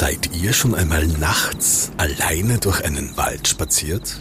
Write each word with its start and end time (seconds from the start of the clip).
Seid 0.00 0.30
ihr 0.34 0.54
schon 0.54 0.74
einmal 0.74 1.06
nachts 1.06 1.92
alleine 1.98 2.56
durch 2.56 2.82
einen 2.82 3.18
Wald 3.18 3.46
spaziert? 3.48 4.16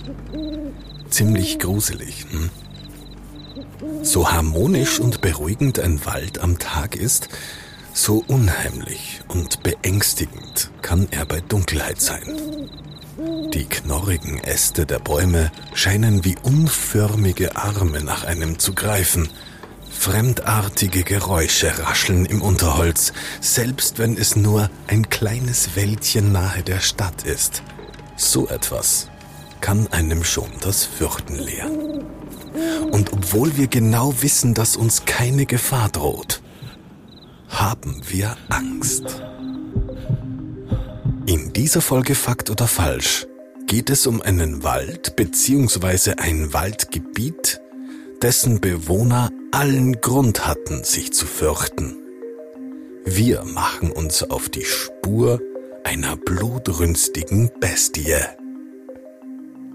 Ziemlich 1.09 1.57
gruselig, 1.57 2.25
hm? 2.29 2.50
So 4.04 4.30
harmonisch 4.30 5.00
und 5.00 5.21
beruhigend 5.21 5.80
ein 5.80 6.05
Wald 6.05 6.39
am 6.39 6.59
Tag 6.59 6.98
ist, 6.98 7.30
so 7.94 8.26
unheimlich 8.27 9.21
und 9.30 9.63
beängstigend 9.63 10.70
kann 10.81 11.07
er 11.12 11.26
bei 11.26 11.39
Dunkelheit 11.39 12.02
sein. 12.02 12.23
Die 13.54 13.64
knorrigen 13.64 14.38
Äste 14.39 14.86
der 14.86 15.00
Bäume 15.00 15.50
scheinen 15.73 16.25
wie 16.25 16.36
unförmige 16.43 17.55
Arme 17.55 18.04
nach 18.04 18.25
einem 18.25 18.59
zu 18.59 18.73
greifen– 18.73 19.30
Fremdartige 19.99 21.03
Geräusche 21.03 21.77
rascheln 21.77 22.26
im 22.26 22.41
Unterholz, 22.41 23.12
selbst 23.41 23.99
wenn 23.99 24.16
es 24.16 24.38
nur 24.38 24.70
ein 24.88 25.09
kleines 25.09 25.75
Wäldchen 25.75 26.31
nahe 26.31 26.63
der 26.63 26.80
Stadt 26.80 27.23
ist. 27.23 27.63
So 28.16 28.48
etwas 28.48 29.09
kann 29.59 29.88
einem 29.88 30.23
schon 30.23 30.48
das 30.62 30.85
Fürchten 30.85 31.35
lehren. 31.35 32.05
Und 32.91 33.12
obwohl 33.12 33.58
wir 33.58 33.67
genau 33.67 34.13
wissen, 34.22 34.53
dass 34.53 34.77
uns 34.77 35.03
keine 35.03 35.45
Gefahr 35.45 35.89
droht, 35.89 36.41
haben 37.50 38.02
wir 38.08 38.38
Angst. 38.47 39.22
In 41.25 41.52
dieser 41.52 41.81
Folge 41.81 42.16
Fakt 42.16 42.50
oder 42.50 42.67
Falsch 42.67 43.27
geht 43.67 43.89
es 43.89 44.08
um 44.08 44.22
einen 44.22 44.63
Wald 44.63 45.17
bzw. 45.17 46.13
ein 46.13 46.53
Waldgebiet, 46.53 47.59
dessen 48.22 48.61
Bewohner 48.61 49.30
allen 49.52 49.99
Grund 50.02 50.48
hatten, 50.48 50.84
sich 50.84 51.14
zu 51.14 51.25
fürchten. 51.25 51.95
Wir 53.05 53.44
machen 53.44 53.92
uns 53.92 54.23
auf 54.23 54.50
die 54.50 54.66
Spur 54.66 55.39
einer 55.83 56.16
blutrünstigen 56.17 57.52
Bestie. 57.59 58.16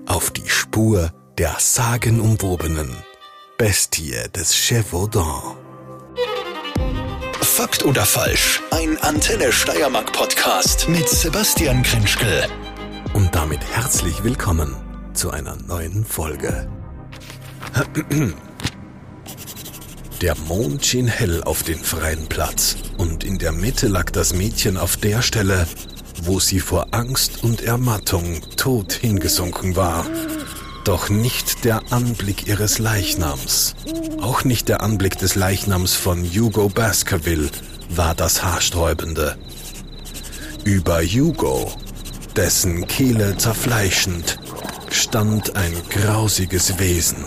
Auf 0.06 0.30
die 0.30 0.48
Spur 0.48 1.12
der 1.38 1.56
sagenumwobenen 1.58 2.90
Bestie 3.58 4.14
des 4.34 4.54
Chevaudan. 4.54 5.56
Fakt 7.40 7.84
oder 7.84 8.04
falsch? 8.04 8.62
Ein 8.70 8.98
Antenne 8.98 9.52
Steiermark 9.52 10.12
Podcast 10.12 10.88
mit 10.88 11.08
Sebastian 11.08 11.82
Krinschkel. 11.82 12.46
Und 13.14 13.34
damit 13.34 13.60
herzlich 13.72 14.22
willkommen 14.22 14.74
zu 15.14 15.30
einer 15.30 15.56
neuen 15.56 16.04
Folge. 16.04 16.68
Der 20.24 20.38
Mond 20.48 20.86
schien 20.86 21.06
hell 21.06 21.44
auf 21.44 21.64
den 21.64 21.84
freien 21.84 22.28
Platz 22.28 22.76
und 22.96 23.24
in 23.24 23.36
der 23.36 23.52
Mitte 23.52 23.88
lag 23.88 24.10
das 24.10 24.32
Mädchen 24.32 24.78
auf 24.78 24.96
der 24.96 25.20
Stelle, 25.20 25.66
wo 26.22 26.40
sie 26.40 26.60
vor 26.60 26.86
Angst 26.92 27.44
und 27.44 27.60
Ermattung 27.60 28.40
tot 28.56 28.94
hingesunken 28.94 29.76
war. 29.76 30.06
Doch 30.84 31.10
nicht 31.10 31.66
der 31.66 31.92
Anblick 31.92 32.46
ihres 32.46 32.78
Leichnams, 32.78 33.74
auch 34.22 34.44
nicht 34.44 34.70
der 34.70 34.80
Anblick 34.80 35.18
des 35.18 35.34
Leichnams 35.34 35.92
von 35.92 36.24
Hugo 36.24 36.70
Baskerville 36.70 37.50
war 37.90 38.14
das 38.14 38.42
Haarsträubende. 38.42 39.36
Über 40.64 41.02
Hugo, 41.02 41.70
dessen 42.34 42.86
Kehle 42.86 43.36
zerfleischend, 43.36 44.38
stand 44.90 45.54
ein 45.54 45.74
grausiges 45.90 46.78
Wesen 46.78 47.26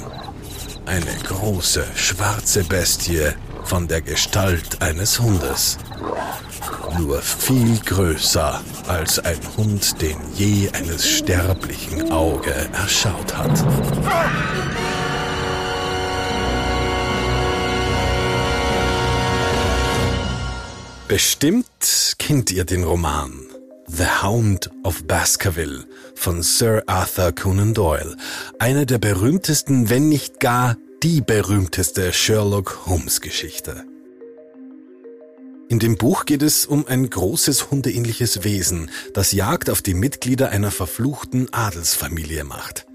eine 0.88 1.16
große, 1.24 1.86
schwarze 1.96 2.64
Bestie 2.64 3.32
von 3.64 3.88
der 3.88 4.02
Gestalt 4.02 4.82
eines 4.82 5.20
Hundes. 5.20 5.78
Nur 6.98 7.22
viel 7.22 7.78
größer 7.80 8.62
als 8.88 9.20
ein 9.20 9.40
Hund, 9.58 10.02
den 10.02 10.18
je 10.36 10.70
eines 10.72 11.08
sterblichen 11.08 12.12
Auge 12.12 12.53
erschaut 12.74 13.36
hat. 13.38 13.66
Bestimmt 21.08 22.16
kennt 22.18 22.52
ihr 22.52 22.66
den 22.66 22.84
Roman 22.84 23.47
The 23.90 24.22
Hound 24.22 24.70
of 24.84 25.08
Baskerville 25.08 25.86
von 26.14 26.44
Sir 26.44 26.84
Arthur 26.88 27.31
Conan 27.31 27.74
Doyle, 27.74 28.18
einer 28.59 28.86
der 28.86 28.98
berühmtesten, 28.98 29.90
wenn 29.90 30.09
nicht 30.09 30.42
gar 30.42 30.75
die 31.03 31.22
berühmteste 31.22 32.12
Sherlock 32.12 32.86
Holmes 32.86 33.22
Geschichte. 33.22 33.86
In 35.70 35.80
dem 35.80 35.97
Buch 35.97 36.26
geht 36.26 36.44
es 36.44 36.66
um 36.66 36.86
ein 36.86 37.09
großes 37.09 37.72
hundeähnliches 37.72 38.44
Wesen, 38.44 38.92
das 39.14 39.31
Jagd 39.31 39.70
auf 39.70 39.81
die 39.81 39.94
Mitglieder 39.94 40.50
einer 40.50 40.72
verfluchten 40.72 41.52
Adelsfamilie 41.53 42.44
macht. 42.44 42.86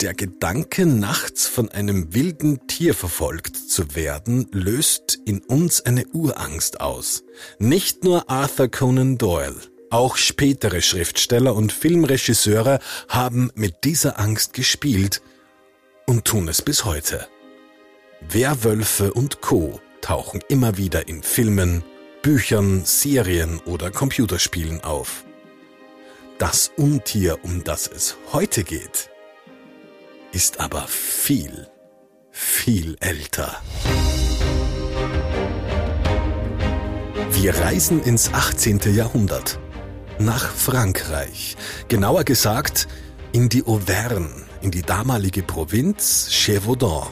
Der 0.00 0.12
Gedanke, 0.12 0.86
nachts 0.86 1.46
von 1.46 1.70
einem 1.70 2.12
wilden 2.12 2.66
Tier 2.66 2.94
verfolgt 2.94 3.56
zu 3.56 3.94
werden, 3.94 4.48
löst 4.50 5.20
in 5.24 5.38
uns 5.40 5.82
eine 5.82 6.04
Urangst 6.08 6.80
aus. 6.80 7.22
Nicht 7.58 8.02
nur 8.02 8.28
Arthur 8.28 8.68
Conan 8.68 9.18
Doyle, 9.18 9.54
auch 9.94 10.16
spätere 10.16 10.82
Schriftsteller 10.82 11.54
und 11.54 11.72
Filmregisseure 11.72 12.80
haben 13.08 13.52
mit 13.54 13.84
dieser 13.84 14.18
Angst 14.18 14.52
gespielt 14.52 15.22
und 16.04 16.24
tun 16.24 16.48
es 16.48 16.62
bis 16.62 16.84
heute. 16.84 17.28
Werwölfe 18.20 19.12
und 19.12 19.40
Co. 19.40 19.80
tauchen 20.00 20.40
immer 20.48 20.78
wieder 20.78 21.06
in 21.06 21.22
Filmen, 21.22 21.84
Büchern, 22.22 22.84
Serien 22.84 23.60
oder 23.66 23.92
Computerspielen 23.92 24.82
auf. 24.82 25.24
Das 26.38 26.72
Untier, 26.76 27.38
um 27.44 27.62
das 27.62 27.86
es 27.86 28.16
heute 28.32 28.64
geht, 28.64 29.10
ist 30.32 30.58
aber 30.58 30.88
viel, 30.88 31.68
viel 32.32 32.96
älter. 32.98 33.62
Wir 37.30 37.54
reisen 37.54 38.02
ins 38.02 38.32
18. 38.32 38.80
Jahrhundert 38.92 39.60
nach 40.18 40.50
Frankreich, 40.50 41.56
genauer 41.88 42.24
gesagt 42.24 42.88
in 43.32 43.48
die 43.48 43.64
Auvergne, 43.64 44.30
in 44.62 44.70
die 44.70 44.82
damalige 44.82 45.42
Provinz 45.42 46.28
Gévaudan. 46.30 47.08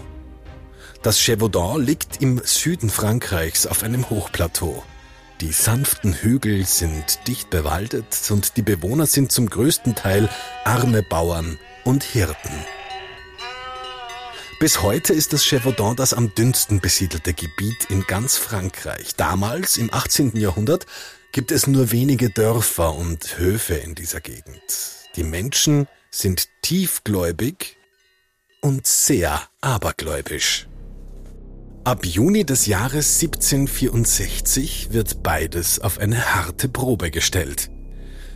Das 1.03 1.19
Gévaudan 1.19 1.83
liegt 1.83 2.23
im 2.23 2.41
Süden 2.45 2.91
Frankreichs 2.91 3.67
auf 3.67 3.83
einem 3.83 4.09
Hochplateau. 4.09 4.83
Die 5.41 5.51
sanften 5.51 6.15
Hügel 6.15 6.65
sind 6.67 7.27
dicht 7.27 7.51
bewaldet 7.51 8.17
und 8.31 8.57
die 8.57 8.63
Bewohner 8.63 9.07
sind 9.07 9.33
zum 9.33 9.51
größten 9.51 9.97
Teil 9.97 10.29
arme 10.65 11.03
Bauern 11.03 11.59
und 11.85 12.05
Hirten. 12.05 12.65
Bis 14.61 14.81
heute 14.81 15.13
ist 15.13 15.33
das 15.33 15.45
Gévaudan 15.45 15.97
das 15.97 16.15
am 16.15 16.33
dünnsten 16.37 16.81
besiedelte 16.81 17.35
Gebiet 17.35 17.87
in 17.89 18.07
ganz 18.07 18.37
Frankreich. 18.37 19.17
Damals, 19.17 19.77
im 19.77 19.93
18. 19.93 20.37
Jahrhundert, 20.37 20.87
gibt 21.33 21.51
es 21.51 21.67
nur 21.67 21.91
wenige 21.91 22.29
Dörfer 22.29 22.95
und 22.95 23.39
Höfe 23.39 23.75
in 23.75 23.95
dieser 23.95 24.21
Gegend. 24.21 24.63
Die 25.17 25.25
Menschen 25.25 25.89
sind 26.11 26.49
tiefgläubig 26.61 27.79
und 28.61 28.87
sehr 28.87 29.41
abergläubisch. 29.63 30.69
Ab 31.85 32.05
Juni 32.05 32.45
des 32.45 32.67
Jahres 32.67 33.21
1764 33.21 34.93
wird 34.93 35.23
beides 35.23 35.81
auf 35.81 35.99
eine 35.99 36.35
harte 36.35 36.69
Probe 36.69 37.11
gestellt. 37.11 37.71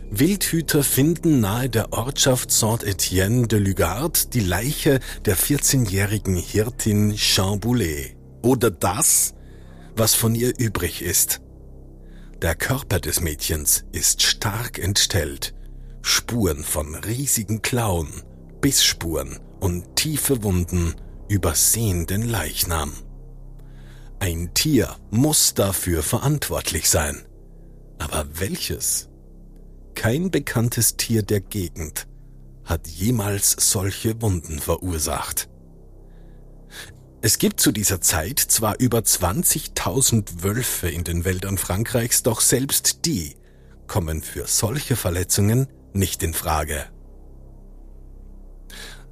Wildhüter 0.09 0.83
finden 0.83 1.39
nahe 1.39 1.69
der 1.69 1.93
Ortschaft 1.93 2.49
Saint-Étienne 2.49 3.45
de 3.47 3.59
Lugard 3.59 4.33
die 4.33 4.39
Leiche 4.39 4.99
der 5.25 5.37
14-jährigen 5.37 6.35
Hirtin 6.35 7.15
Jean. 7.15 7.59
Oder 8.41 8.71
das, 8.71 9.33
was 9.95 10.15
von 10.15 10.33
ihr 10.33 10.53
übrig 10.57 11.01
ist. 11.01 11.41
Der 12.41 12.53
Körper 12.53 12.99
des 12.99 13.19
Mädchens 13.19 13.85
ist 13.91 14.21
stark 14.21 14.77
entstellt. 14.77 15.55
Spuren 16.03 16.63
von 16.63 16.93
riesigen 16.93 17.63
Klauen, 17.63 18.21
Bissspuren 18.61 19.39
und 19.59 19.95
tiefe 19.95 20.43
Wunden 20.43 20.93
übersehen 21.29 22.05
den 22.05 22.21
Leichnam. 22.21 22.93
Ein 24.19 24.53
Tier 24.53 24.95
muss 25.09 25.55
dafür 25.55 26.03
verantwortlich 26.03 26.89
sein. 26.89 27.25
Aber 27.97 28.27
welches? 28.33 29.09
Kein 29.95 30.29
bekanntes 30.29 30.95
Tier 30.95 31.23
der 31.23 31.41
Gegend 31.41 32.07
hat 32.63 32.87
jemals 32.87 33.55
solche 33.71 34.21
Wunden 34.21 34.59
verursacht. 34.59 35.49
Es 37.27 37.39
gibt 37.39 37.59
zu 37.59 37.73
dieser 37.73 37.99
Zeit 37.99 38.39
zwar 38.39 38.79
über 38.79 38.99
20.000 38.99 40.43
Wölfe 40.43 40.87
in 40.87 41.03
den 41.03 41.25
Wäldern 41.25 41.57
Frankreichs, 41.57 42.23
doch 42.23 42.39
selbst 42.39 43.05
die 43.05 43.35
kommen 43.85 44.21
für 44.21 44.47
solche 44.47 44.95
Verletzungen 44.95 45.67
nicht 45.91 46.23
in 46.23 46.33
Frage. 46.33 46.85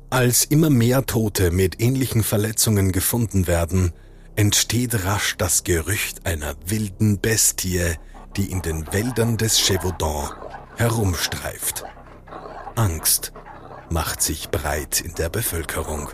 Als 0.09 0.45
immer 0.45 0.69
mehr 0.69 1.06
Tote 1.06 1.51
mit 1.51 1.81
ähnlichen 1.81 2.23
Verletzungen 2.23 2.94
gefunden 2.94 3.47
werden, 3.47 3.91
entsteht 4.38 5.03
rasch 5.03 5.35
das 5.38 5.65
Gerücht 5.65 6.25
einer 6.25 6.56
wilden 6.65 7.19
Bestie, 7.19 7.95
die 8.38 8.50
in 8.50 8.61
den 8.61 8.94
Wäldern 8.94 9.35
des 9.35 9.57
Gévaudan 9.57 10.29
herumstreift. 10.77 11.83
Angst 12.75 13.33
macht 13.89 14.21
sich 14.21 14.51
breit 14.51 15.01
in 15.01 15.15
der 15.15 15.27
Bevölkerung. 15.27 16.07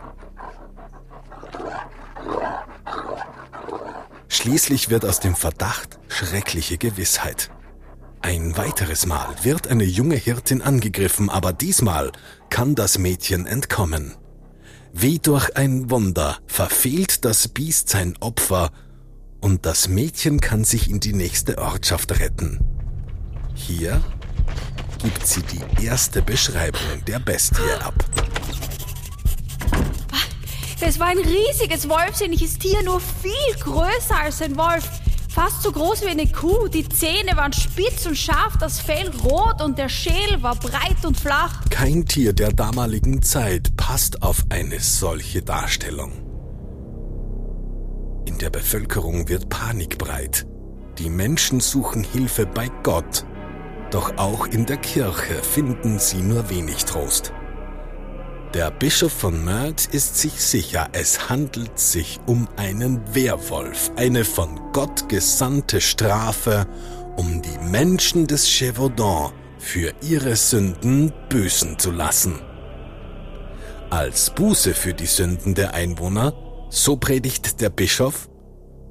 Schließlich 4.31 4.89
wird 4.89 5.03
aus 5.03 5.19
dem 5.19 5.35
Verdacht 5.35 5.99
schreckliche 6.07 6.77
Gewissheit. 6.77 7.51
Ein 8.21 8.55
weiteres 8.55 9.05
Mal 9.05 9.27
wird 9.43 9.67
eine 9.67 9.83
junge 9.83 10.15
Hirtin 10.15 10.61
angegriffen, 10.61 11.29
aber 11.29 11.51
diesmal 11.51 12.13
kann 12.49 12.73
das 12.73 12.97
Mädchen 12.97 13.45
entkommen. 13.45 14.15
Wie 14.93 15.19
durch 15.19 15.57
ein 15.57 15.89
Wunder 15.89 16.37
verfehlt 16.47 17.25
das 17.25 17.49
Biest 17.49 17.89
sein 17.89 18.15
Opfer 18.21 18.71
und 19.41 19.65
das 19.65 19.89
Mädchen 19.89 20.39
kann 20.39 20.63
sich 20.63 20.89
in 20.89 21.01
die 21.01 21.13
nächste 21.13 21.57
Ortschaft 21.57 22.17
retten. 22.21 22.61
Hier 23.53 24.01
gibt 25.03 25.27
sie 25.27 25.41
die 25.41 25.85
erste 25.85 26.21
Beschreibung 26.21 27.03
der 27.05 27.19
Bestie 27.19 27.69
ab. 27.81 27.95
Das 30.81 30.99
war 30.99 31.07
ein 31.07 31.19
riesiges 31.19 31.87
wolfsähnliches 31.87 32.57
Tier, 32.57 32.81
nur 32.81 32.99
viel 32.99 33.55
größer 33.59 34.19
als 34.19 34.41
ein 34.41 34.57
Wolf. 34.57 34.89
Fast 35.29 35.61
so 35.61 35.71
groß 35.71 36.01
wie 36.01 36.07
eine 36.07 36.25
Kuh. 36.25 36.67
Die 36.69 36.89
Zähne 36.89 37.37
waren 37.37 37.53
spitz 37.53 38.07
und 38.07 38.17
scharf, 38.17 38.57
das 38.59 38.79
Fell 38.79 39.09
rot 39.23 39.61
und 39.61 39.77
der 39.77 39.89
Schädel 39.89 40.41
war 40.41 40.55
breit 40.55 41.05
und 41.05 41.17
flach. 41.17 41.61
Kein 41.69 42.07
Tier 42.07 42.33
der 42.33 42.51
damaligen 42.51 43.21
Zeit 43.21 43.77
passt 43.77 44.23
auf 44.23 44.43
eine 44.49 44.79
solche 44.79 45.43
Darstellung. 45.43 46.13
In 48.25 48.39
der 48.39 48.49
Bevölkerung 48.49 49.29
wird 49.29 49.49
Panik 49.49 49.99
breit. 49.99 50.47
Die 50.97 51.11
Menschen 51.11 51.59
suchen 51.59 52.03
Hilfe 52.03 52.47
bei 52.47 52.69
Gott. 52.81 53.23
Doch 53.91 54.17
auch 54.17 54.47
in 54.47 54.65
der 54.65 54.77
Kirche 54.77 55.35
finden 55.43 55.99
sie 55.99 56.23
nur 56.23 56.49
wenig 56.49 56.85
Trost. 56.85 57.33
Der 58.53 58.69
Bischof 58.69 59.13
von 59.13 59.45
Meurthe 59.45 59.87
ist 59.95 60.17
sich 60.17 60.33
sicher, 60.33 60.89
es 60.91 61.29
handelt 61.29 61.79
sich 61.79 62.19
um 62.25 62.49
einen 62.57 62.99
Werwolf, 63.15 63.91
eine 63.95 64.25
von 64.25 64.59
Gott 64.73 65.07
gesandte 65.07 65.79
Strafe, 65.79 66.67
um 67.15 67.41
die 67.41 67.57
Menschen 67.69 68.27
des 68.27 68.45
Gévaudan 68.45 69.31
für 69.57 69.93
ihre 70.01 70.35
Sünden 70.35 71.13
büßen 71.29 71.79
zu 71.79 71.91
lassen. 71.91 72.41
Als 73.89 74.31
Buße 74.31 74.73
für 74.73 74.93
die 74.93 75.05
Sünden 75.05 75.55
der 75.55 75.73
Einwohner, 75.73 76.33
so 76.69 76.97
predigt 76.97 77.61
der 77.61 77.69
Bischof, 77.69 78.27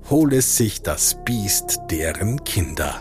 hole 0.08 0.40
sich 0.40 0.80
das 0.80 1.18
Biest 1.26 1.80
deren 1.90 2.44
Kinder. 2.44 2.98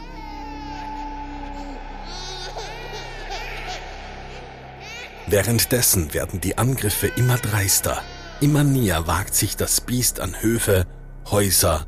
Währenddessen 5.29 6.13
werden 6.15 6.41
die 6.41 6.57
Angriffe 6.57 7.07
immer 7.07 7.37
dreister. 7.37 8.01
Immer 8.41 8.63
näher 8.63 9.05
wagt 9.05 9.35
sich 9.35 9.55
das 9.55 9.81
Biest 9.81 10.19
an 10.19 10.41
Höfe, 10.41 10.87
Häuser, 11.29 11.85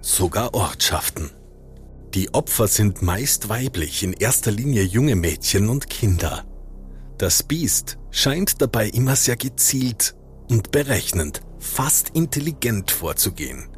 sogar 0.00 0.54
Ortschaften. 0.54 1.30
Die 2.14 2.32
Opfer 2.32 2.66
sind 2.66 3.02
meist 3.02 3.50
weiblich, 3.50 4.02
in 4.02 4.14
erster 4.14 4.50
Linie 4.50 4.84
junge 4.84 5.16
Mädchen 5.16 5.68
und 5.68 5.90
Kinder. 5.90 6.46
Das 7.18 7.42
Biest 7.42 7.98
scheint 8.10 8.62
dabei 8.62 8.88
immer 8.88 9.16
sehr 9.16 9.36
gezielt 9.36 10.14
und 10.48 10.70
berechnend, 10.70 11.42
fast 11.58 12.10
intelligent 12.14 12.90
vorzugehen. 12.90 13.68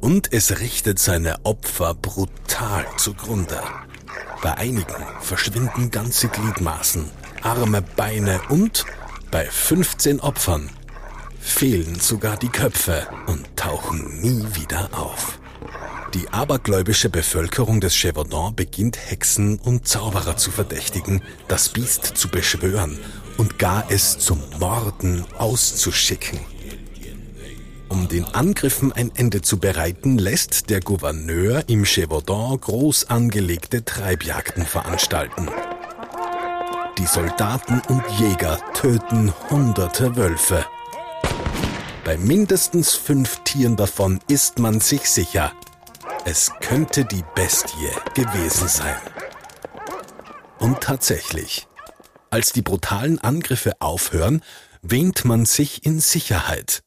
Und 0.00 0.32
es 0.32 0.60
richtet 0.60 0.98
seine 0.98 1.44
Opfer 1.44 1.94
brutal 1.94 2.86
zugrunde. 2.96 3.60
Bei 4.42 4.56
einigen 4.56 5.04
verschwinden 5.20 5.90
ganze 5.90 6.28
Gliedmaßen, 6.28 7.10
Arme, 7.46 7.80
Beine 7.80 8.40
und 8.48 8.84
bei 9.30 9.44
15 9.44 10.18
Opfern 10.18 10.68
fehlen 11.38 12.00
sogar 12.00 12.36
die 12.36 12.48
Köpfe 12.48 13.06
und 13.28 13.46
tauchen 13.54 14.20
nie 14.20 14.44
wieder 14.56 14.88
auf. 14.90 15.38
Die 16.12 16.28
abergläubische 16.30 17.08
Bevölkerung 17.08 17.80
des 17.80 17.94
Gévaudan 17.94 18.56
beginnt 18.56 18.98
Hexen 18.98 19.60
und 19.60 19.86
Zauberer 19.86 20.36
zu 20.36 20.50
verdächtigen, 20.50 21.22
das 21.46 21.68
Biest 21.68 22.16
zu 22.16 22.28
beschwören 22.28 22.98
und 23.36 23.60
gar 23.60 23.92
es 23.92 24.18
zum 24.18 24.42
Morden 24.58 25.24
auszuschicken. 25.38 26.40
Um 27.88 28.08
den 28.08 28.24
Angriffen 28.24 28.90
ein 28.90 29.12
Ende 29.14 29.40
zu 29.40 29.58
bereiten, 29.58 30.18
lässt 30.18 30.68
der 30.68 30.80
Gouverneur 30.80 31.62
im 31.68 31.84
Gévaudan 31.84 32.60
groß 32.60 33.04
angelegte 33.04 33.84
Treibjagden 33.84 34.66
veranstalten. 34.66 35.48
Die 36.98 37.06
Soldaten 37.06 37.82
und 37.88 38.02
Jäger 38.18 38.58
töten 38.72 39.32
hunderte 39.50 40.16
Wölfe. 40.16 40.64
Bei 42.04 42.16
mindestens 42.16 42.94
fünf 42.94 43.40
Tieren 43.44 43.76
davon 43.76 44.20
ist 44.28 44.58
man 44.58 44.80
sich 44.80 45.10
sicher, 45.10 45.52
es 46.24 46.52
könnte 46.60 47.04
die 47.04 47.24
Bestie 47.34 47.90
gewesen 48.14 48.68
sein. 48.68 48.96
Und 50.58 50.80
tatsächlich, 50.80 51.68
als 52.30 52.52
die 52.52 52.62
brutalen 52.62 53.18
Angriffe 53.18 53.74
aufhören, 53.80 54.40
wähnt 54.80 55.24
man 55.24 55.44
sich 55.44 55.84
in 55.84 56.00
Sicherheit. 56.00 56.80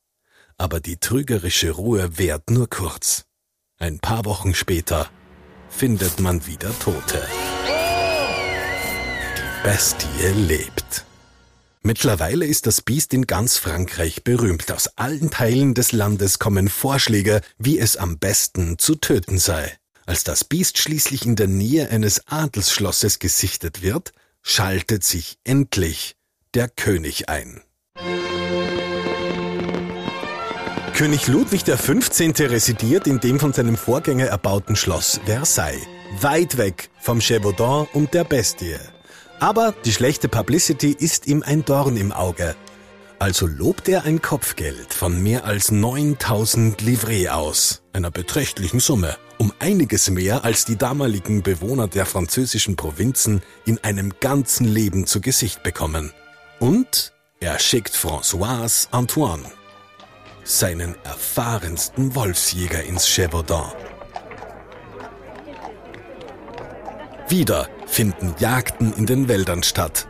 Aber 0.58 0.80
die 0.80 0.98
trügerische 0.98 1.72
Ruhe 1.72 2.18
währt 2.18 2.50
nur 2.50 2.68
kurz. 2.68 3.26
Ein 3.78 4.00
paar 4.00 4.26
Wochen 4.26 4.56
später 4.56 5.08
findet 5.70 6.20
man 6.20 6.48
wieder 6.48 6.78
Tote. 6.80 7.26
Bestie 9.64 10.08
lebt. 10.36 11.04
Mittlerweile 11.82 12.46
ist 12.46 12.66
das 12.66 12.82
Biest 12.82 13.14
in 13.14 13.28
ganz 13.28 13.58
Frankreich 13.58 14.24
berühmt. 14.24 14.72
Aus 14.72 14.88
allen 14.96 15.32
Teilen 15.32 15.74
des 15.74 15.92
Landes 15.92 16.40
kommen 16.40 16.70
Vorschläge, 16.70 17.42
wie 17.58 17.78
es 17.78 17.98
am 17.98 18.20
besten 18.20 18.80
zu 18.80 18.96
töten 18.96 19.38
sei. 19.38 19.78
Als 20.06 20.24
das 20.24 20.46
Biest 20.46 20.78
schließlich 20.78 21.26
in 21.26 21.36
der 21.36 21.48
Nähe 21.48 21.90
eines 21.90 22.26
Adelsschlosses 22.28 23.20
gesichtet 23.20 23.82
wird, 23.82 24.14
schaltet 24.42 25.04
sich 25.04 25.38
endlich 25.44 26.16
der 26.54 26.70
König 26.70 27.28
ein. 27.28 27.62
König 30.94 31.28
Ludwig 31.28 31.66
XV. 31.66 32.50
residiert 32.50 33.08
in 33.08 33.20
dem 33.20 33.42
von 33.42 33.52
seinem 33.52 33.76
Vorgänger 33.76 34.28
erbauten 34.28 34.78
Schloss 34.78 35.20
Versailles, 35.26 35.86
weit 36.22 36.58
weg 36.58 36.90
vom 37.02 37.20
Gévaudan 37.20 37.88
und 37.94 38.14
der 38.14 38.24
Bestie. 38.24 38.78
Aber 39.40 39.74
die 39.86 39.94
schlechte 39.94 40.28
Publicity 40.28 40.96
ist 40.98 41.28
ihm 41.28 41.44
ein 41.46 41.64
Dorn 41.64 41.96
im 41.96 42.12
Auge. 42.12 42.56
Also 43.20 43.48
lobt 43.48 43.88
er 43.90 44.04
ein 44.04 44.22
Kopfgeld 44.22 44.94
von 44.94 45.22
mehr 45.22 45.46
als 45.46 45.72
9000 45.72 46.82
Livret 46.82 47.30
aus, 47.30 47.82
einer 47.94 48.12
beträchtlichen 48.12 48.80
Summe, 48.80 49.18
um 49.38 49.52
einiges 49.60 50.10
mehr 50.10 50.46
als 50.46 50.66
die 50.66 50.78
damaligen 50.78 51.44
Bewohner 51.44 51.88
der 51.88 52.06
französischen 52.06 52.76
Provinzen 52.76 53.42
in 53.66 53.78
einem 53.84 54.14
ganzen 54.20 54.66
Leben 54.68 55.06
zu 55.06 55.20
Gesicht 55.20 55.64
bekommen. 55.64 56.14
Und 56.60 57.14
er 57.42 57.60
schickt 57.60 57.94
Françoise 57.94 58.88
Antoine, 58.92 59.44
seinen 60.44 60.96
erfahrensten 61.04 62.16
Wolfsjäger 62.16 62.84
ins 62.84 63.06
Gévaudan. 63.06 63.72
Wieder 67.30 67.70
finden 67.90 68.36
Jagden 68.40 68.94
in 68.94 69.06
den 69.06 69.28
Wäldern 69.28 69.64
statt. 69.64 70.08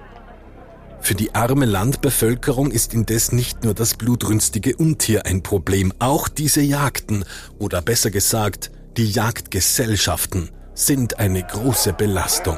Für 1.01 1.15
die 1.15 1.33
arme 1.33 1.65
Landbevölkerung 1.65 2.71
ist 2.71 2.93
indes 2.93 3.31
nicht 3.31 3.63
nur 3.63 3.73
das 3.73 3.95
blutrünstige 3.95 4.75
Untier 4.75 5.25
ein 5.25 5.41
Problem, 5.41 5.93
auch 5.99 6.27
diese 6.27 6.61
Jagden 6.61 7.23
oder 7.57 7.81
besser 7.81 8.11
gesagt 8.11 8.71
die 8.97 9.09
Jagdgesellschaften 9.09 10.49
sind 10.73 11.19
eine 11.19 11.41
große 11.41 11.93
Belastung. 11.93 12.57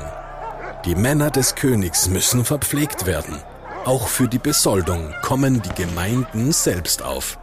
Die 0.85 0.95
Männer 0.95 1.29
des 1.29 1.55
Königs 1.55 2.09
müssen 2.09 2.43
verpflegt 2.43 3.05
werden. 3.05 3.37
Auch 3.85 4.07
für 4.07 4.27
die 4.27 4.39
Besoldung 4.39 5.13
kommen 5.21 5.61
die 5.61 5.81
Gemeinden 5.81 6.51
selbst 6.51 7.03
auf. 7.03 7.37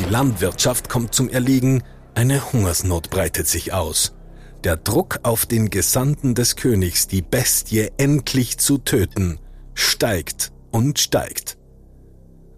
Die 0.00 0.10
Landwirtschaft 0.10 0.88
kommt 0.88 1.14
zum 1.14 1.28
Erliegen, 1.28 1.84
eine 2.14 2.52
Hungersnot 2.52 3.10
breitet 3.10 3.46
sich 3.46 3.72
aus. 3.72 4.12
Der 4.64 4.76
Druck 4.76 5.18
auf 5.24 5.44
den 5.44 5.70
Gesandten 5.70 6.36
des 6.36 6.54
Königs, 6.54 7.08
die 7.08 7.20
Bestie 7.20 7.90
endlich 7.96 8.58
zu 8.58 8.78
töten, 8.78 9.40
steigt 9.74 10.52
und 10.70 11.00
steigt. 11.00 11.58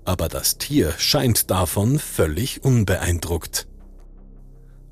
Aber 0.04 0.28
das 0.28 0.58
Tier 0.58 0.92
scheint 0.98 1.50
davon 1.50 1.98
völlig 1.98 2.62
unbeeindruckt. 2.62 3.66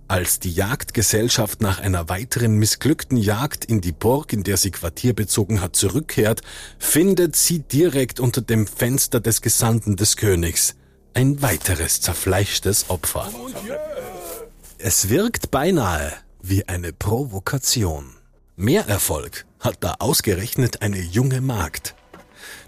Als 0.09 0.41
die 0.41 0.53
Jagdgesellschaft 0.53 1.61
nach 1.61 1.81
einer 1.81 2.09
weiteren 2.09 2.55
missglückten 2.55 3.19
Jagd 3.19 3.67
in 3.67 3.83
die 3.83 3.93
Burg, 3.93 4.33
in 4.33 4.43
der 4.43 4.57
sie 4.57 4.71
Quartier 4.71 5.15
bezogen 5.15 5.61
hat, 5.61 5.77
zurückkehrt, 5.77 6.41
findet 6.79 7.37
sie 7.37 7.59
direkt 7.61 8.21
unter 8.21 8.41
dem 8.41 8.67
Fenster 8.67 9.21
des 9.21 9.43
Gesandten 9.43 9.97
des 9.97 10.17
Königs 10.17 10.77
ein 11.13 11.43
weiteres 11.43 12.01
zerfleischtes 12.01 12.89
Opfer. 12.89 13.31
Es 14.79 15.11
wirkt 15.11 15.51
beinahe, 15.51 16.13
wie 16.43 16.69
eine 16.69 16.93
Provokation. 16.93 18.17
Mehr 18.57 18.87
Erfolg 18.89 19.47
hat 19.61 19.79
da 19.81 19.95
ausgerechnet 20.01 20.83
eine 20.83 21.01
junge 21.01 21.41
Magd. 21.41 21.95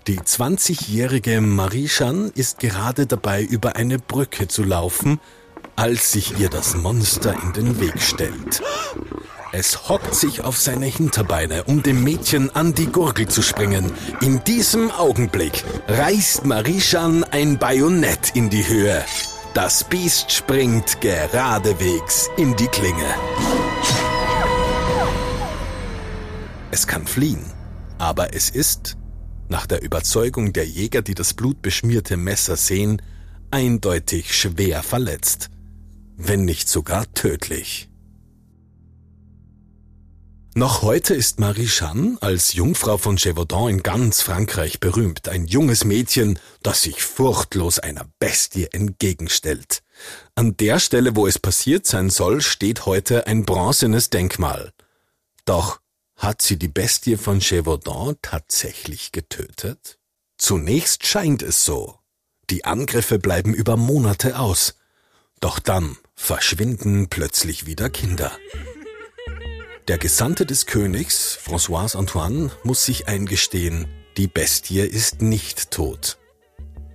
Die 0.07 0.21
20-jährige 0.21 1.40
Marie 1.40 1.88
Jeanne 1.88 2.31
ist 2.35 2.61
gerade 2.61 3.07
dabei, 3.07 3.43
über 3.43 3.76
eine 3.76 3.99
Brücke 3.99 4.49
zu 4.49 4.62
laufen, 4.62 5.21
als 5.76 6.12
sich 6.12 6.38
ihr 6.38 6.50
das 6.50 6.76
Monster 6.76 7.35
in 7.43 7.52
den 7.52 7.81
Weg 7.81 8.00
stellt. 8.00 8.62
Es 9.52 9.88
hockt 9.88 10.14
sich 10.14 10.43
auf 10.43 10.59
seine 10.59 10.87
Hinterbeine, 10.87 11.64
um 11.64 11.83
dem 11.83 12.02
Mädchen 12.02 12.54
an 12.54 12.75
die 12.75 12.87
Gurgel 12.87 13.28
zu 13.28 13.43
springen. 13.43 13.93
In 14.21 14.43
diesem 14.45 14.90
Augenblick 14.90 15.64
reißt 15.88 16.45
Marie 16.45 16.81
Jeanne 16.81 17.25
ein 17.33 17.59
Bajonett 17.59 18.35
in 18.35 18.50
die 18.50 18.66
Höhe. 18.66 19.04
Das 19.54 19.84
Biest 19.84 20.32
springt 20.32 21.00
geradewegs 21.00 22.28
in 22.37 22.56
die 22.56 22.66
Klinge. 22.66 23.14
Es 26.73 26.88
kann 26.88 27.06
fliehen, 27.06 27.52
aber 27.99 28.34
es 28.34 28.50
ist, 28.50 28.96
nach 29.49 29.68
der 29.68 29.82
Überzeugung 29.82 30.52
der 30.52 30.66
Jäger, 30.66 31.02
die 31.02 31.14
das 31.14 31.34
blutbeschmierte 31.34 32.16
Messer 32.16 32.56
sehen, 32.56 33.00
eindeutig 33.52 34.37
schwer 34.37 34.82
verletzt, 34.82 35.50
wenn 36.16 36.44
nicht 36.44 36.68
sogar 36.68 37.06
tödlich. 37.14 37.88
Noch 40.56 40.82
heute 40.82 41.14
ist 41.14 41.40
Marie 41.40 41.66
Jeanne 41.66 42.16
als 42.20 42.52
Jungfrau 42.52 42.96
von 42.96 43.16
Gévaudan 43.16 43.68
in 43.70 43.82
ganz 43.82 44.23
Frankreich 44.23 44.78
berühmt, 44.78 45.28
ein 45.28 45.46
junges 45.46 45.84
Mädchen, 45.84 46.38
das 46.62 46.82
sich 46.82 47.02
furchtlos 47.02 47.80
einer 47.80 48.06
Bestie 48.20 48.68
entgegenstellt. 48.70 49.82
An 50.37 50.56
der 50.56 50.78
Stelle, 50.78 51.16
wo 51.16 51.26
es 51.26 51.40
passiert 51.40 51.87
sein 51.87 52.08
soll, 52.08 52.40
steht 52.40 52.87
heute 52.87 53.26
ein 53.26 53.44
bronzenes 53.44 54.11
Denkmal. 54.11 54.73
Doch 55.44 55.80
hat 56.14 56.40
sie 56.40 56.56
die 56.56 56.68
Bestie 56.68 57.16
von 57.16 57.40
Gévaudan 57.40 58.14
tatsächlich 58.23 59.11
getötet? 59.11 59.99
Zunächst 60.38 61.04
scheint 61.04 61.42
es 61.42 61.64
so. 61.64 61.99
Die 62.49 62.64
Angriffe 62.64 63.18
bleiben 63.18 63.54
über 63.54 63.76
Monate 63.76 64.38
aus. 64.38 64.76
Doch 65.40 65.58
dann 65.58 65.96
verschwinden 66.14 67.08
plötzlich 67.08 67.66
wieder 67.66 67.90
Kinder. 67.90 68.30
Der 69.87 69.99
Gesandte 69.99 70.47
des 70.47 70.64
Königs, 70.64 71.38
François 71.45 71.95
Antoine, 71.95 72.50
muss 72.62 72.87
sich 72.87 73.07
eingestehen, 73.07 73.87
die 74.17 74.29
Bestie 74.29 74.81
ist 74.81 75.21
nicht 75.21 75.73
tot. 75.73 76.17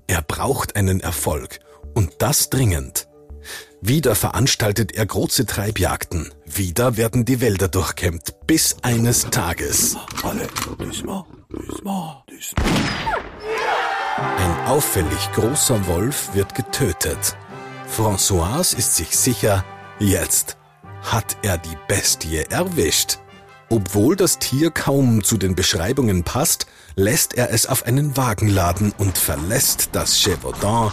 Er 0.07 0.23
braucht 0.23 0.75
einen 0.75 0.99
Erfolg 0.99 1.59
und 1.93 2.13
das 2.17 2.49
dringend. 2.49 3.07
Wieder 3.79 4.15
veranstaltet 4.15 4.93
er 4.93 5.05
große 5.05 5.45
Treibjagden. 5.45 6.33
Wieder 6.45 6.97
werden 6.97 7.25
die 7.25 7.41
Wälder 7.41 7.67
durchkämmt, 7.67 8.47
bis 8.47 8.77
eines 8.81 9.29
Tages. 9.29 9.95
Ein 14.17 14.65
auffällig 14.65 15.31
großer 15.33 15.85
Wolf 15.85 16.33
wird 16.33 16.55
getötet. 16.55 17.37
François 17.87 18.75
ist 18.75 18.95
sich 18.95 19.15
sicher, 19.15 19.63
jetzt 19.99 20.58
hat 21.03 21.37
er 21.41 21.57
die 21.57 21.77
Bestie 21.87 22.43
erwischt. 22.49 23.19
Obwohl 23.69 24.15
das 24.15 24.39
Tier 24.39 24.71
kaum 24.71 25.23
zu 25.23 25.37
den 25.37 25.55
Beschreibungen 25.55 26.23
passt, 26.23 26.65
lässt 26.95 27.35
er 27.35 27.51
es 27.51 27.67
auf 27.67 27.85
einen 27.85 28.17
Wagen 28.17 28.47
laden 28.47 28.93
und 28.97 29.17
verlässt 29.17 29.89
das 29.91 30.19
Gévaudan 30.23 30.91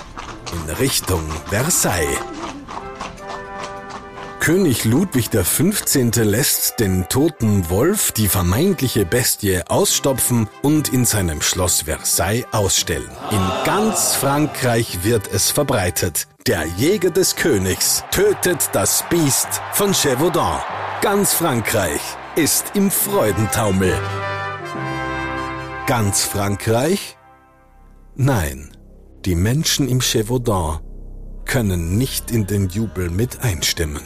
in 0.52 0.74
Richtung 0.74 1.22
Versailles. 1.48 2.18
König 4.46 4.84
Ludwig 4.84 5.32
XV. 5.32 6.22
lässt 6.22 6.78
den 6.78 7.08
toten 7.08 7.68
Wolf, 7.68 8.12
die 8.12 8.28
vermeintliche 8.28 9.04
Bestie, 9.04 9.60
ausstopfen 9.66 10.48
und 10.62 10.92
in 10.92 11.04
seinem 11.04 11.42
Schloss 11.42 11.82
Versailles 11.82 12.46
ausstellen. 12.52 13.10
In 13.32 13.42
ganz 13.64 14.14
Frankreich 14.14 15.02
wird 15.02 15.28
es 15.32 15.50
verbreitet. 15.50 16.28
Der 16.46 16.64
Jäger 16.76 17.10
des 17.10 17.34
Königs 17.34 18.04
tötet 18.12 18.70
das 18.72 19.04
Biest 19.10 19.48
von 19.72 19.90
Gévaudan. 19.90 20.60
Ganz 21.02 21.32
Frankreich 21.32 22.00
ist 22.36 22.66
im 22.74 22.92
Freudentaumel. 22.92 23.98
Ganz 25.88 26.22
Frankreich? 26.22 27.18
Nein, 28.14 28.70
die 29.24 29.34
Menschen 29.34 29.88
im 29.88 29.98
Gévaudan 29.98 30.78
können 31.46 31.98
nicht 31.98 32.30
in 32.30 32.46
den 32.46 32.68
Jubel 32.68 33.10
mit 33.10 33.40
einstimmen. 33.40 34.04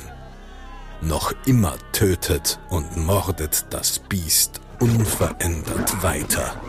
Noch 1.02 1.32
immer 1.46 1.76
tötet 1.92 2.58
und 2.68 2.96
mordet 2.96 3.66
das 3.70 4.00
Biest 4.00 4.60
unverändert 4.80 6.02
weiter. 6.02 6.60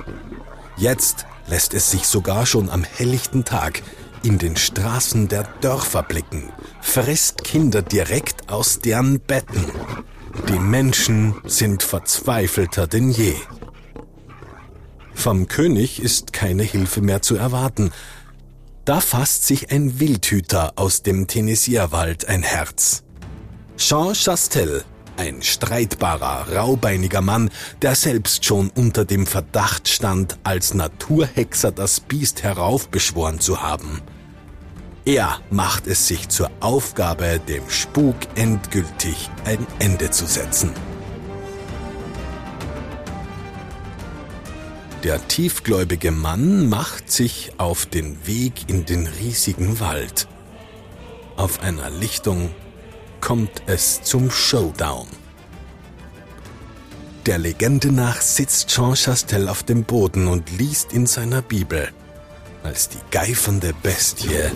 Jetzt 0.77 1.25
lässt 1.47 1.73
es 1.73 1.91
sich 1.91 2.07
sogar 2.07 2.45
schon 2.45 2.69
am 2.69 2.83
helllichten 2.83 3.43
Tag 3.43 3.83
in 4.23 4.38
den 4.38 4.55
Straßen 4.55 5.27
der 5.27 5.43
Dörfer 5.61 6.03
blicken, 6.03 6.50
frisst 6.79 7.43
Kinder 7.43 7.81
direkt 7.81 8.50
aus 8.50 8.79
deren 8.79 9.19
Betten. 9.19 9.65
Die 10.47 10.59
Menschen 10.59 11.35
sind 11.45 11.83
verzweifelter 11.83 12.88
denn 12.88 13.09
je. 13.09 13.35
Vom 15.13 15.47
König 15.47 16.01
ist 16.01 16.31
keine 16.31 16.63
Hilfe 16.63 17.01
mehr 17.01 17.21
zu 17.21 17.35
erwarten. 17.35 17.91
Da 18.85 19.01
fasst 19.01 19.45
sich 19.45 19.71
ein 19.71 20.00
Wildhüter 20.00 20.73
aus 20.77 21.03
dem 21.03 21.27
Tennesierwald 21.27 22.27
ein 22.27 22.43
Herz. 22.43 23.03
Jean 23.81 24.13
Chastel, 24.13 24.83
ein 25.17 25.41
streitbarer, 25.41 26.55
raubeiniger 26.55 27.21
Mann, 27.21 27.50
der 27.81 27.95
selbst 27.95 28.45
schon 28.45 28.69
unter 28.69 29.05
dem 29.05 29.25
Verdacht 29.25 29.89
stand, 29.89 30.38
als 30.43 30.75
Naturhexer 30.75 31.71
das 31.71 32.00
Biest 32.00 32.43
heraufbeschworen 32.43 33.39
zu 33.39 33.63
haben. 33.63 34.00
Er 35.03 35.39
macht 35.50 35.88
es 35.88 36.07
sich 36.07 36.29
zur 36.29 36.51
Aufgabe, 36.59 37.41
dem 37.47 37.67
Spuk 37.71 38.15
endgültig 38.35 39.31
ein 39.45 39.65
Ende 39.79 40.11
zu 40.11 40.27
setzen. 40.27 40.69
Der 45.03 45.27
tiefgläubige 45.27 46.11
Mann 46.11 46.69
macht 46.69 47.11
sich 47.11 47.53
auf 47.57 47.88
den 47.88 48.27
Weg 48.27 48.69
in 48.69 48.85
den 48.85 49.07
riesigen 49.07 49.79
Wald. 49.79 50.27
Auf 51.35 51.63
einer 51.63 51.89
Lichtung 51.89 52.51
kommt 53.22 53.62
es 53.68 54.01
zum 54.01 54.30
Showdown. 54.30 55.08
Der 57.28 57.38
Legende 57.38 57.92
nach 57.92 58.20
sitzt 58.20 58.70
Jean 58.70 58.96
Chastel 58.96 59.48
auf 59.48 59.62
dem 59.63 59.84
Boden 59.84 60.28
und 60.28 60.50
liest 60.58 60.92
in 60.92 61.06
seiner 61.06 61.44
Bibel, 61.44 61.90
als 62.63 62.90
die 62.90 63.00
geifernde 63.12 63.74
Bestie 63.84 64.51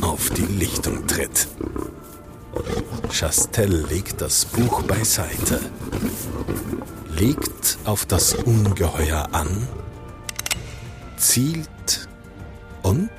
auf 0.00 0.30
die 0.30 0.46
Lichtung 0.46 1.06
tritt. 1.06 1.48
Chastel 3.10 3.86
legt 3.90 4.22
das 4.22 4.46
Buch 4.46 4.82
beiseite, 4.82 5.60
legt 7.10 7.78
auf 7.84 8.06
das 8.06 8.34
Ungeheuer 8.34 9.28
an, 9.32 9.68
zielt 11.18 12.08
und 12.82 13.10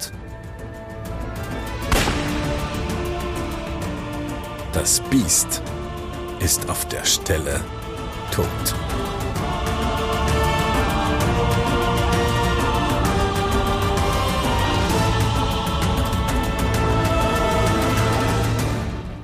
Das 4.74 5.01
Biest 5.12 5.62
ist 6.39 6.68
auf 6.68 6.88
der 6.88 7.06
Stelle 7.06 7.63
tot. 8.32 8.48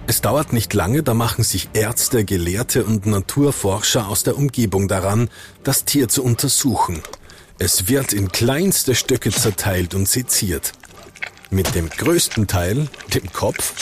Es 0.06 0.22
dauert 0.22 0.54
nicht 0.54 0.72
lange, 0.76 1.02
da 1.02 1.16
machen 1.16 1.44
sich 1.44 1.70
Ärzte, 1.74 2.26
Gelehrte 2.26 2.86
und 2.86 3.08
Naturforscher 3.08 4.08
aus 4.08 4.22
der 4.22 4.38
Umgebung 4.38 4.88
daran, 4.88 5.30
das 5.64 5.84
Tier 5.84 6.10
zu 6.10 6.24
untersuchen. 6.24 7.02
Es 7.58 7.88
wird 7.88 8.14
in 8.14 8.32
kleinste 8.32 8.94
Stücke 8.94 9.32
zerteilt 9.32 9.96
und 9.96 10.08
seziert. 10.08 10.74
Mit 11.50 11.74
dem 11.74 11.90
größten 11.90 12.46
Teil, 12.46 12.88
dem 13.16 13.34
Kopf, 13.34 13.74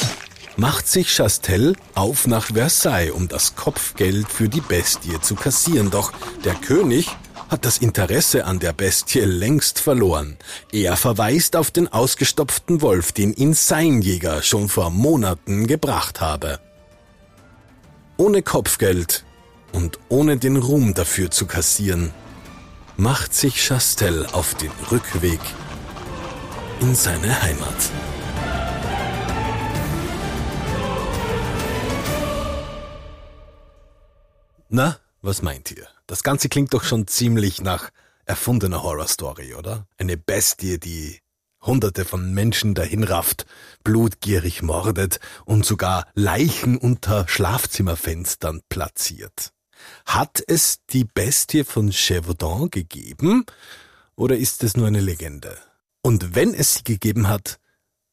macht 0.58 0.88
sich 0.88 1.16
Chastel 1.16 1.76
auf 1.96 2.28
nach 2.28 2.48
Versailles, 2.48 3.12
um 3.12 3.28
das 3.28 3.56
Kopfgeld 3.56 4.30
für 4.30 4.50
die 4.50 4.62
Bestie 4.62 5.22
zu 5.22 5.36
kassieren. 5.36 5.92
Doch 5.92 6.12
der 6.44 6.56
König 6.56 7.08
hat 7.50 7.64
das 7.64 7.78
Interesse 7.78 8.46
an 8.46 8.60
der 8.60 8.74
Bestie 8.74 9.22
längst 9.22 9.80
verloren. 9.80 10.38
Er 10.72 10.98
verweist 10.98 11.56
auf 11.56 11.72
den 11.72 11.88
ausgestopften 11.88 12.82
Wolf, 12.82 13.12
den 13.12 13.34
ihn 13.34 13.54
sein 13.54 14.02
Jäger 14.02 14.42
schon 14.42 14.68
vor 14.68 14.90
Monaten 14.90 15.68
gebracht 15.68 16.20
habe. 16.20 16.60
Ohne 18.18 18.42
Kopfgeld 18.42 19.24
und 19.72 20.00
ohne 20.10 20.38
den 20.38 20.58
Ruhm 20.58 20.94
dafür 20.94 21.30
zu 21.30 21.46
kassieren, 21.46 22.12
macht 22.98 23.34
sich 23.34 23.68
Chastel 23.68 24.26
auf 24.32 24.56
den 24.56 24.72
Rückweg 24.92 25.40
in 26.82 26.96
seine 26.96 27.42
Heimat. 27.44 27.92
Na, 34.70 35.00
was 35.22 35.42
meint 35.42 35.72
ihr? 35.72 35.88
Das 36.08 36.24
Ganze 36.24 36.50
klingt 36.50 36.74
doch 36.74 36.84
schon 36.84 37.08
ziemlich 37.08 37.62
nach 37.62 37.90
erfundener 38.26 38.84
Horrorstory, 38.84 39.56
oder? 39.56 39.88
Eine 39.98 40.18
Bestie, 40.18 40.78
die 40.78 41.20
Hunderte 41.62 42.04
von 42.04 42.34
Menschen 42.34 42.76
dahinrafft, 42.76 43.46
blutgierig 43.84 44.62
mordet 44.62 45.20
und 45.46 45.66
sogar 45.66 46.06
Leichen 46.14 46.78
unter 46.78 47.28
Schlafzimmerfenstern 47.28 48.62
platziert. 48.68 49.54
Hat 50.06 50.44
es 50.46 50.80
die 50.90 51.06
Bestie 51.06 51.64
von 51.64 51.92
Chevaudan 51.92 52.70
gegeben 52.70 53.46
oder 54.16 54.36
ist 54.38 54.64
es 54.64 54.76
nur 54.76 54.88
eine 54.88 55.02
Legende? 55.02 55.58
Und 56.02 56.36
wenn 56.36 56.54
es 56.54 56.76
sie 56.76 56.84
gegeben 56.84 57.28
hat, 57.30 57.60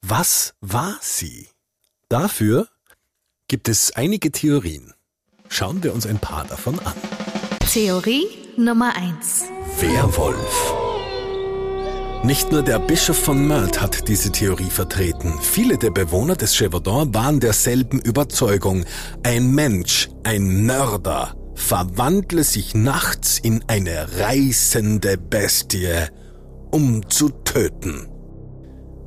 was 0.03 0.55
war 0.61 0.99
sie? 1.01 1.49
Dafür 2.09 2.69
gibt 3.49 3.69
es 3.69 3.93
einige 3.93 4.31
Theorien. 4.31 4.94
Schauen 5.49 5.83
wir 5.83 5.95
uns 5.95 6.07
ein 6.07 6.19
paar 6.19 6.45
davon 6.45 6.79
an. 6.81 6.95
Theorie 7.71 8.27
Nummer 8.57 8.93
1. 8.97 9.45
Werwolf. 9.81 10.75
Nicht 12.25 12.51
nur 12.51 12.63
der 12.63 12.79
Bischof 12.79 13.19
von 13.19 13.47
Meurthe 13.47 13.81
hat 13.83 14.09
diese 14.09 14.33
Theorie 14.33 14.71
vertreten. 14.71 15.35
Viele 15.41 15.77
der 15.77 15.91
Bewohner 15.91 16.37
des 16.37 16.57
Chevaudan 16.57 17.13
waren 17.15 17.39
derselben 17.39 18.01
Überzeugung. 18.01 18.85
Ein 19.23 19.53
Mensch, 19.55 20.09
ein 20.25 20.65
Mörder, 20.65 21.35
verwandle 21.55 22.43
sich 22.43 22.75
nachts 22.75 23.39
in 23.39 23.63
eine 23.67 24.19
reißende 24.19 25.19
Bestie, 25.19 26.07
um 26.71 27.09
zu 27.11 27.29
töten. 27.29 28.09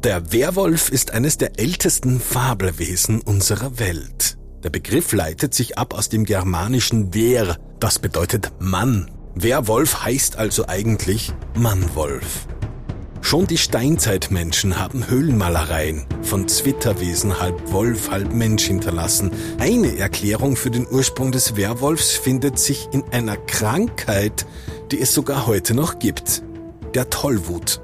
Der 0.03 0.31
Werwolf 0.31 0.89
ist 0.89 1.11
eines 1.11 1.37
der 1.37 1.59
ältesten 1.59 2.19
Fabelwesen 2.19 3.21
unserer 3.21 3.79
Welt. 3.79 4.36
Der 4.63 4.71
Begriff 4.71 5.13
leitet 5.13 5.53
sich 5.53 5.77
ab 5.77 5.93
aus 5.93 6.09
dem 6.09 6.25
germanischen 6.25 7.13
Wer, 7.13 7.57
das 7.79 7.99
bedeutet 7.99 8.51
Mann. 8.59 9.11
Werwolf 9.35 10.03
heißt 10.03 10.37
also 10.37 10.67
eigentlich 10.67 11.31
Mannwolf. 11.55 12.47
Schon 13.21 13.45
die 13.45 13.57
Steinzeitmenschen 13.57 14.79
haben 14.79 15.07
Höhlenmalereien 15.07 16.07
von 16.23 16.47
Zwitterwesen 16.47 17.39
halb 17.39 17.71
Wolf, 17.71 18.09
halb 18.09 18.33
Mensch 18.33 18.65
hinterlassen. 18.65 19.31
Eine 19.59 19.95
Erklärung 19.97 20.55
für 20.55 20.71
den 20.71 20.87
Ursprung 20.89 21.31
des 21.31 21.55
Werwolfs 21.55 22.13
findet 22.13 22.57
sich 22.57 22.87
in 22.91 23.03
einer 23.11 23.37
Krankheit, 23.37 24.47
die 24.91 24.99
es 24.99 25.13
sogar 25.13 25.45
heute 25.45 25.75
noch 25.75 25.99
gibt. 25.99 26.41
Der 26.95 27.09
Tollwut. 27.09 27.81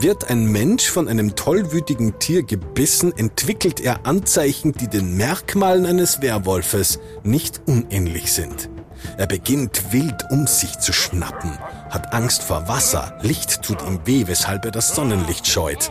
Wird 0.00 0.30
ein 0.30 0.44
Mensch 0.44 0.88
von 0.88 1.08
einem 1.08 1.34
tollwütigen 1.34 2.20
Tier 2.20 2.44
gebissen, 2.44 3.12
entwickelt 3.16 3.80
er 3.80 4.06
Anzeichen, 4.06 4.72
die 4.72 4.86
den 4.86 5.16
Merkmalen 5.16 5.86
eines 5.86 6.22
Werwolfes 6.22 7.00
nicht 7.24 7.62
unähnlich 7.66 8.32
sind. 8.32 8.70
Er 9.16 9.26
beginnt 9.26 9.92
wild 9.92 10.24
um 10.30 10.46
sich 10.46 10.78
zu 10.78 10.92
schnappen, 10.92 11.58
hat 11.90 12.12
Angst 12.12 12.44
vor 12.44 12.68
Wasser, 12.68 13.18
Licht 13.22 13.62
tut 13.62 13.82
ihm 13.82 13.98
weh, 14.04 14.28
weshalb 14.28 14.64
er 14.66 14.70
das 14.70 14.94
Sonnenlicht 14.94 15.48
scheut. 15.48 15.90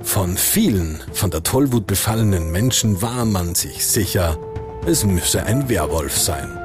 Von 0.00 0.38
vielen 0.38 1.02
von 1.12 1.30
der 1.30 1.42
Tollwut 1.42 1.86
befallenen 1.86 2.50
Menschen 2.50 3.02
war 3.02 3.26
man 3.26 3.54
sich 3.54 3.86
sicher, 3.86 4.38
es 4.86 5.04
müsse 5.04 5.44
ein 5.44 5.68
Werwolf 5.68 6.16
sein. 6.16 6.63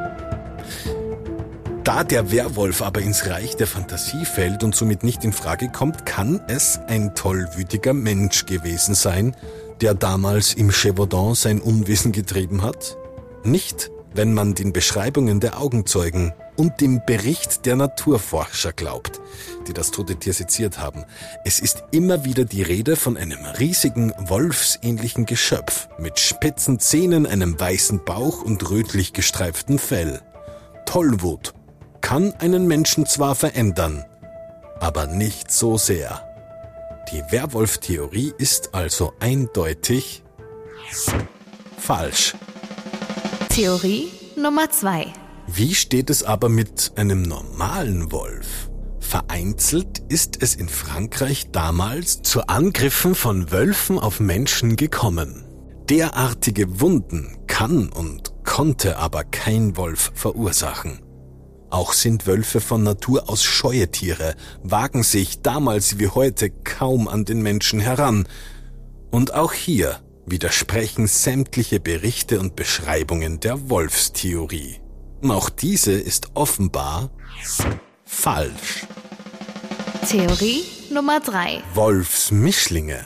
Da 1.89 2.03
der 2.03 2.31
Werwolf 2.31 2.83
aber 2.83 3.01
ins 3.01 3.25
Reich 3.25 3.55
der 3.55 3.65
Fantasie 3.65 4.23
fällt 4.23 4.63
und 4.63 4.75
somit 4.75 5.01
nicht 5.01 5.23
in 5.23 5.33
Frage 5.33 5.69
kommt, 5.69 6.05
kann 6.05 6.39
es 6.47 6.79
ein 6.85 7.15
tollwütiger 7.15 7.95
Mensch 7.95 8.45
gewesen 8.45 8.93
sein, 8.93 9.35
der 9.81 9.95
damals 9.95 10.53
im 10.53 10.69
Chevaudan 10.69 11.33
sein 11.33 11.59
Unwissen 11.59 12.11
getrieben 12.11 12.61
hat? 12.61 12.95
Nicht 13.43 13.89
wenn 14.13 14.35
man 14.35 14.53
den 14.53 14.71
Beschreibungen 14.71 15.39
der 15.39 15.59
Augenzeugen 15.59 16.31
und 16.55 16.79
dem 16.79 17.01
Bericht 17.07 17.65
der 17.65 17.75
Naturforscher 17.75 18.71
glaubt, 18.71 19.19
die 19.67 19.73
das 19.73 19.89
tote 19.89 20.15
Tier 20.15 20.33
seziert 20.33 20.77
haben. 20.77 21.05
Es 21.43 21.59
ist 21.59 21.85
immer 21.89 22.23
wieder 22.23 22.45
die 22.45 22.61
Rede 22.61 22.97
von 22.97 23.17
einem 23.17 23.43
riesigen, 23.59 24.13
wolfsähnlichen 24.19 25.25
Geschöpf 25.25 25.89
mit 25.97 26.19
spitzen 26.19 26.77
Zähnen, 26.77 27.25
einem 27.25 27.59
weißen 27.59 28.05
Bauch 28.05 28.43
und 28.43 28.69
rötlich 28.69 29.11
gestreiftem 29.13 29.79
Fell. 29.79 30.21
Tollwut 30.85 31.53
kann 32.01 32.33
einen 32.39 32.67
Menschen 32.67 33.05
zwar 33.05 33.35
verändern, 33.35 34.05
aber 34.79 35.07
nicht 35.07 35.51
so 35.51 35.77
sehr. 35.77 36.25
Die 37.11 37.23
Werwolf-Theorie 37.31 38.33
ist 38.37 38.73
also 38.73 39.13
eindeutig 39.19 40.23
falsch. 41.77 42.35
Theorie 43.49 44.09
Nummer 44.35 44.69
2. 44.69 45.07
Wie 45.47 45.73
steht 45.73 46.09
es 46.09 46.23
aber 46.23 46.49
mit 46.49 46.91
einem 46.95 47.23
normalen 47.23 48.11
Wolf? 48.11 48.69
Vereinzelt 48.99 49.99
ist 50.07 50.43
es 50.43 50.53
in 50.53 50.69
Frankreich 50.69 51.49
damals 51.51 52.21
zu 52.21 52.47
Angriffen 52.47 53.15
von 53.15 53.51
Wölfen 53.51 53.97
auf 53.97 54.19
Menschen 54.19 54.75
gekommen. 54.75 55.45
Derartige 55.89 56.79
Wunden 56.79 57.39
kann 57.47 57.89
und 57.89 58.43
konnte 58.43 58.97
aber 58.97 59.23
kein 59.23 59.75
Wolf 59.77 60.11
verursachen. 60.13 60.99
Auch 61.69 61.93
sind 61.93 62.25
Wölfe 62.25 62.61
von 62.61 62.83
Natur 62.83 63.29
aus 63.29 63.43
scheue 63.43 63.89
Tiere, 63.91 64.35
wagen 64.63 65.03
sich 65.03 65.41
damals 65.41 65.99
wie 65.99 66.07
heute 66.07 66.49
kaum 66.49 67.07
an 67.07 67.25
den 67.25 67.41
Menschen 67.41 67.79
heran. 67.79 68.27
Und 69.11 69.33
auch 69.33 69.53
hier 69.53 69.99
widersprechen 70.25 71.07
sämtliche 71.07 71.79
Berichte 71.79 72.39
und 72.39 72.55
Beschreibungen 72.55 73.39
der 73.39 73.69
Wolfstheorie. 73.69 74.79
Auch 75.27 75.49
diese 75.49 75.91
ist 75.91 76.31
offenbar 76.33 77.09
falsch. 78.05 78.85
Theorie 80.07 80.63
Nummer 80.91 81.19
3. 81.19 81.61
Wolfsmischlinge. 81.73 83.05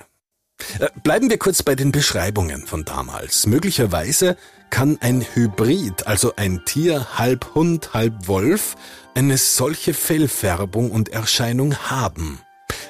Äh, 0.79 0.87
bleiben 1.03 1.29
wir 1.29 1.37
kurz 1.37 1.63
bei 1.63 1.75
den 1.75 1.91
Beschreibungen 1.91 2.65
von 2.65 2.85
damals. 2.85 3.45
Möglicherweise 3.45 4.37
kann 4.73 4.97
ein 5.01 5.21
Hybrid, 5.21 6.07
also 6.07 6.35
ein 6.35 6.65
Tier 6.65 7.19
halb 7.19 7.53
Hund, 7.53 7.93
halb 7.93 8.27
Wolf, 8.27 8.73
eine 9.13 9.37
solche 9.37 9.93
Fellfärbung 9.93 10.89
und 10.89 11.09
Erscheinung 11.09 11.75
haben. 11.75 12.39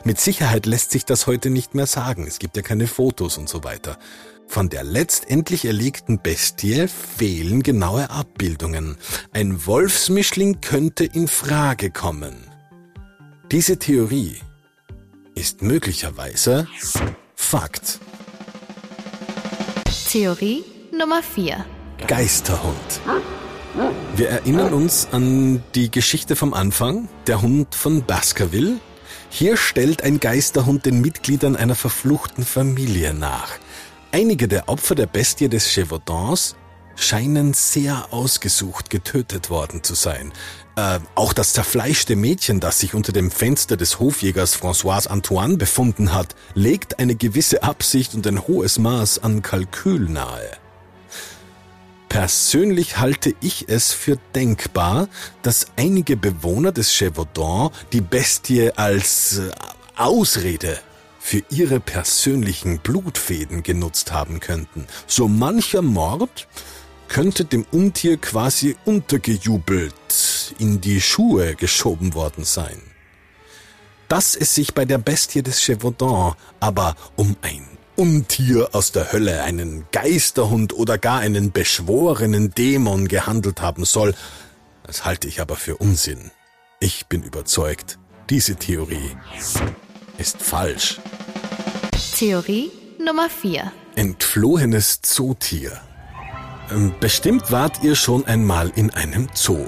Mit 0.05 0.17
Sicherheit 0.17 0.65
lässt 0.65 0.91
sich 0.91 1.03
das 1.03 1.27
heute 1.27 1.49
nicht 1.49 1.75
mehr 1.75 1.85
sagen. 1.85 2.25
Es 2.25 2.39
gibt 2.39 2.55
ja 2.55 2.63
keine 2.63 2.87
Fotos 2.87 3.37
und 3.37 3.49
so 3.49 3.65
weiter. 3.65 3.99
Von 4.47 4.69
der 4.69 4.85
letztendlich 4.85 5.65
erlegten 5.65 6.21
Bestie 6.21 6.87
fehlen 6.87 7.63
genaue 7.63 8.09
Abbildungen. 8.09 8.95
Ein 9.33 9.65
Wolfsmischling 9.65 10.61
könnte 10.61 11.03
in 11.03 11.27
Frage 11.27 11.91
kommen. 11.91 12.49
Diese 13.51 13.77
Theorie 13.77 14.37
ist 15.35 15.61
möglicherweise 15.61 16.65
Fakt. 17.35 17.99
Theorie 20.09 20.63
Nummer 20.95 21.23
4. 21.23 21.65
Geisterhund. 22.05 23.01
Wir 24.15 24.29
erinnern 24.29 24.73
uns 24.73 25.07
an 25.11 25.63
die 25.73 25.89
Geschichte 25.89 26.35
vom 26.35 26.53
Anfang, 26.53 27.09
der 27.25 27.41
Hund 27.41 27.73
von 27.73 28.03
Baskerville. 28.03 28.79
Hier 29.27 29.57
stellt 29.57 30.03
ein 30.03 30.19
Geisterhund 30.19 30.85
den 30.85 31.01
Mitgliedern 31.01 31.55
einer 31.55 31.73
verfluchten 31.73 32.45
Familie 32.45 33.15
nach. 33.15 33.53
Einige 34.11 34.47
der 34.47 34.69
Opfer 34.69 34.93
der 34.93 35.07
Bestie 35.07 35.49
des 35.49 35.65
Chevaudans 35.65 36.55
scheinen 36.95 37.55
sehr 37.55 38.13
ausgesucht 38.13 38.91
getötet 38.91 39.49
worden 39.49 39.81
zu 39.81 39.95
sein. 39.95 40.31
Äh, 40.75 40.99
auch 41.15 41.33
das 41.33 41.53
zerfleischte 41.53 42.15
Mädchen, 42.15 42.59
das 42.59 42.77
sich 42.77 42.93
unter 42.93 43.13
dem 43.13 43.31
Fenster 43.31 43.77
des 43.77 43.99
Hofjägers 43.99 44.55
François 44.55 45.07
Antoine 45.07 45.57
befunden 45.57 46.13
hat, 46.13 46.35
legt 46.53 46.99
eine 46.99 47.15
gewisse 47.15 47.63
Absicht 47.63 48.13
und 48.13 48.27
ein 48.27 48.47
hohes 48.47 48.77
Maß 48.77 49.23
an 49.23 49.41
Kalkül 49.41 50.07
nahe. 50.07 50.62
Persönlich 52.13 52.99
halte 52.99 53.33
ich 53.41 53.69
es 53.69 53.91
für 53.91 54.19
denkbar, 54.35 55.07
dass 55.41 55.65
einige 55.77 56.15
Bewohner 56.15 56.71
des 56.71 56.93
Chevaudan 56.93 57.71
die 57.91 58.01
Bestie 58.01 58.69
als 58.75 59.39
äh, 59.39 59.49
Ausrede 59.95 60.79
für 61.19 61.41
ihre 61.49 61.79
persönlichen 61.79 62.77
Blutfäden 62.77 63.63
genutzt 63.63 64.11
haben 64.11 64.39
könnten. 64.39 64.85
So 65.07 65.27
mancher 65.27 65.81
Mord 65.81 66.47
könnte 67.07 67.45
dem 67.45 67.65
Untier 67.71 68.17
quasi 68.17 68.75
untergejubelt 68.85 70.53
in 70.59 70.81
die 70.81 71.01
Schuhe 71.01 71.55
geschoben 71.55 72.13
worden 72.13 72.43
sein. 72.43 72.79
Dass 74.07 74.35
es 74.35 74.53
sich 74.53 74.75
bei 74.75 74.85
der 74.85 74.99
Bestie 74.99 75.41
des 75.41 75.63
Chevaudan 75.63 76.35
aber 76.59 76.95
um 77.15 77.35
ein 77.41 77.72
Untier 77.95 78.69
aus 78.73 78.91
der 78.91 79.13
Hölle, 79.13 79.43
einen 79.43 79.85
Geisterhund 79.91 80.73
oder 80.73 80.97
gar 80.97 81.19
einen 81.19 81.51
beschworenen 81.51 82.51
Dämon 82.51 83.07
gehandelt 83.07 83.61
haben 83.61 83.85
soll, 83.85 84.15
das 84.83 85.05
halte 85.05 85.27
ich 85.27 85.39
aber 85.41 85.55
für 85.55 85.77
Unsinn. 85.77 86.31
Ich 86.79 87.05
bin 87.05 87.21
überzeugt, 87.21 87.99
diese 88.29 88.55
Theorie 88.55 89.15
ist 90.17 90.41
falsch. 90.41 90.99
Theorie 92.17 92.71
Nummer 93.03 93.29
4. 93.29 93.71
Entflohenes 93.95 95.01
Zootier. 95.01 95.79
Ähm, 96.71 96.95
Bestimmt 96.99 97.51
wart 97.51 97.83
ihr 97.83 97.95
schon 97.95 98.25
einmal 98.25 98.71
in 98.75 98.89
einem 98.89 99.27
Zoo. 99.35 99.67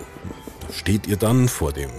Da 0.61 0.73
steht 0.73 1.05
ihr 1.05 1.17
dann 1.17 1.47
vor 1.47 1.73
dem 1.73 1.91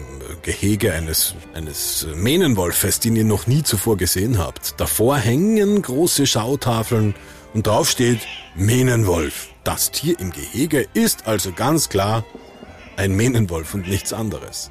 Gehege 0.46 0.92
eines, 0.92 1.34
eines 1.54 2.06
Mähnenwolfes, 2.14 3.00
den 3.00 3.16
ihr 3.16 3.24
noch 3.24 3.48
nie 3.48 3.64
zuvor 3.64 3.96
gesehen 3.96 4.38
habt. 4.38 4.80
Davor 4.80 5.16
hängen 5.16 5.82
große 5.82 6.24
Schautafeln 6.24 7.16
und 7.52 7.66
drauf 7.66 7.90
steht 7.90 8.20
Mähnenwolf. 8.54 9.48
Das 9.64 9.90
Tier 9.90 10.16
im 10.20 10.30
Gehege 10.30 10.86
ist 10.94 11.26
also 11.26 11.50
ganz 11.50 11.88
klar 11.88 12.24
ein 12.96 13.16
Mähnenwolf 13.16 13.74
und 13.74 13.88
nichts 13.88 14.12
anderes. 14.12 14.70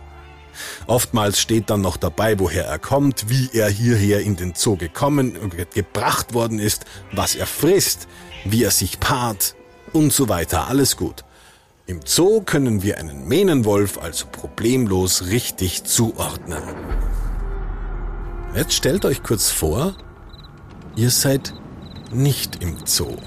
Oftmals 0.88 1.42
steht 1.42 1.70
dann 1.70 1.82
noch 1.82 1.98
dabei, 1.98 2.40
woher 2.40 2.64
er 2.64 2.80
kommt, 2.80 3.30
wie 3.30 3.50
er 3.52 3.68
hierher 3.68 4.22
in 4.22 4.38
den 4.38 4.54
Zoo 4.56 4.78
gekommen 4.78 5.36
und 5.36 5.58
gebracht 5.74 6.34
worden 6.34 6.58
ist, 6.58 6.86
was 7.12 7.36
er 7.36 7.48
frisst, 7.48 8.08
wie 8.46 8.64
er 8.64 8.72
sich 8.72 9.02
paart 9.02 9.56
und 9.92 10.14
so 10.14 10.30
weiter. 10.30 10.70
Alles 10.70 10.96
gut. 10.96 11.26
Im 11.88 12.00
Zoo 12.04 12.42
können 12.42 12.82
wir 12.82 12.98
einen 12.98 13.28
Mähnenwolf 13.28 14.00
also 14.00 14.26
problemlos 14.26 15.28
richtig 15.28 15.84
zuordnen. 15.84 16.64
Jetzt 18.56 18.74
stellt 18.74 19.06
euch 19.06 19.22
kurz 19.22 19.52
vor, 19.52 19.96
ihr 20.96 21.12
seid 21.12 21.54
nicht 22.12 22.64
im 22.64 22.76
Zoo. 22.86 23.18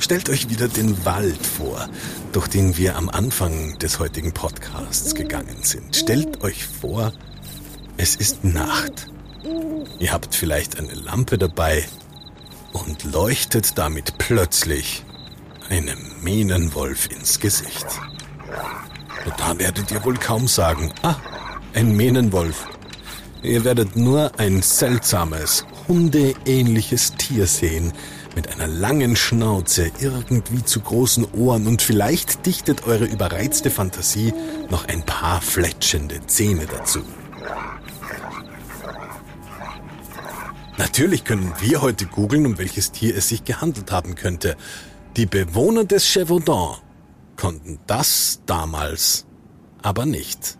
Stellt 0.00 0.30
euch 0.30 0.50
wieder 0.50 0.66
den 0.66 1.04
Wald 1.04 1.46
vor, 1.46 1.88
durch 2.32 2.48
den 2.48 2.76
wir 2.76 2.96
am 2.96 3.08
Anfang 3.08 3.78
des 3.78 4.00
heutigen 4.00 4.32
Podcasts 4.32 5.14
gegangen 5.14 5.58
sind. 5.62 5.94
Stellt 5.94 6.42
euch 6.42 6.66
vor, 6.66 7.12
es 7.98 8.16
ist 8.16 8.42
Nacht. 8.42 9.06
Ihr 10.00 10.12
habt 10.12 10.34
vielleicht 10.34 10.76
eine 10.76 10.94
Lampe 10.94 11.38
dabei 11.38 11.84
und 12.72 13.04
leuchtet 13.04 13.78
damit 13.78 14.18
plötzlich 14.18 15.04
einem 15.68 15.98
Mähnenwolf 16.22 17.10
ins 17.10 17.38
Gesicht. 17.40 17.86
Da 19.36 19.58
werdet 19.58 19.90
ihr 19.90 20.04
wohl 20.04 20.16
kaum 20.16 20.48
sagen, 20.48 20.92
ah, 21.02 21.16
ein 21.74 21.96
Mähnenwolf. 21.96 22.66
Ihr 23.42 23.64
werdet 23.64 23.96
nur 23.96 24.38
ein 24.38 24.62
seltsames, 24.62 25.64
hundeähnliches 25.86 27.12
Tier 27.14 27.46
sehen, 27.46 27.92
mit 28.34 28.52
einer 28.52 28.66
langen 28.66 29.16
Schnauze, 29.16 29.90
irgendwie 30.00 30.64
zu 30.64 30.80
großen 30.80 31.26
Ohren 31.32 31.66
und 31.66 31.82
vielleicht 31.82 32.46
dichtet 32.46 32.86
eure 32.86 33.04
überreizte 33.04 33.70
Fantasie 33.70 34.32
noch 34.70 34.86
ein 34.86 35.04
paar 35.04 35.40
fletschende 35.40 36.24
Zähne 36.26 36.66
dazu. 36.66 37.00
Natürlich 40.78 41.24
können 41.24 41.52
wir 41.60 41.82
heute 41.82 42.06
googeln, 42.06 42.46
um 42.46 42.58
welches 42.58 42.92
Tier 42.92 43.16
es 43.16 43.28
sich 43.28 43.44
gehandelt 43.44 43.90
haben 43.90 44.14
könnte. 44.14 44.56
Die 45.18 45.26
Bewohner 45.26 45.84
des 45.84 46.06
Chevaudan 46.06 46.76
konnten 47.36 47.80
das 47.88 48.40
damals 48.46 49.26
aber 49.82 50.06
nicht. 50.06 50.58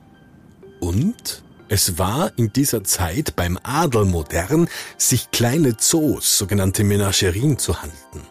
Und 0.80 1.44
es 1.68 1.96
war 1.96 2.32
in 2.36 2.52
dieser 2.52 2.82
Zeit 2.82 3.36
beim 3.36 3.56
Adel 3.62 4.04
modern, 4.04 4.68
sich 4.96 5.30
kleine 5.30 5.76
Zoos, 5.76 6.38
sogenannte 6.38 6.82
Menagerien 6.82 7.56
zu 7.56 7.80
halten. 7.80 8.26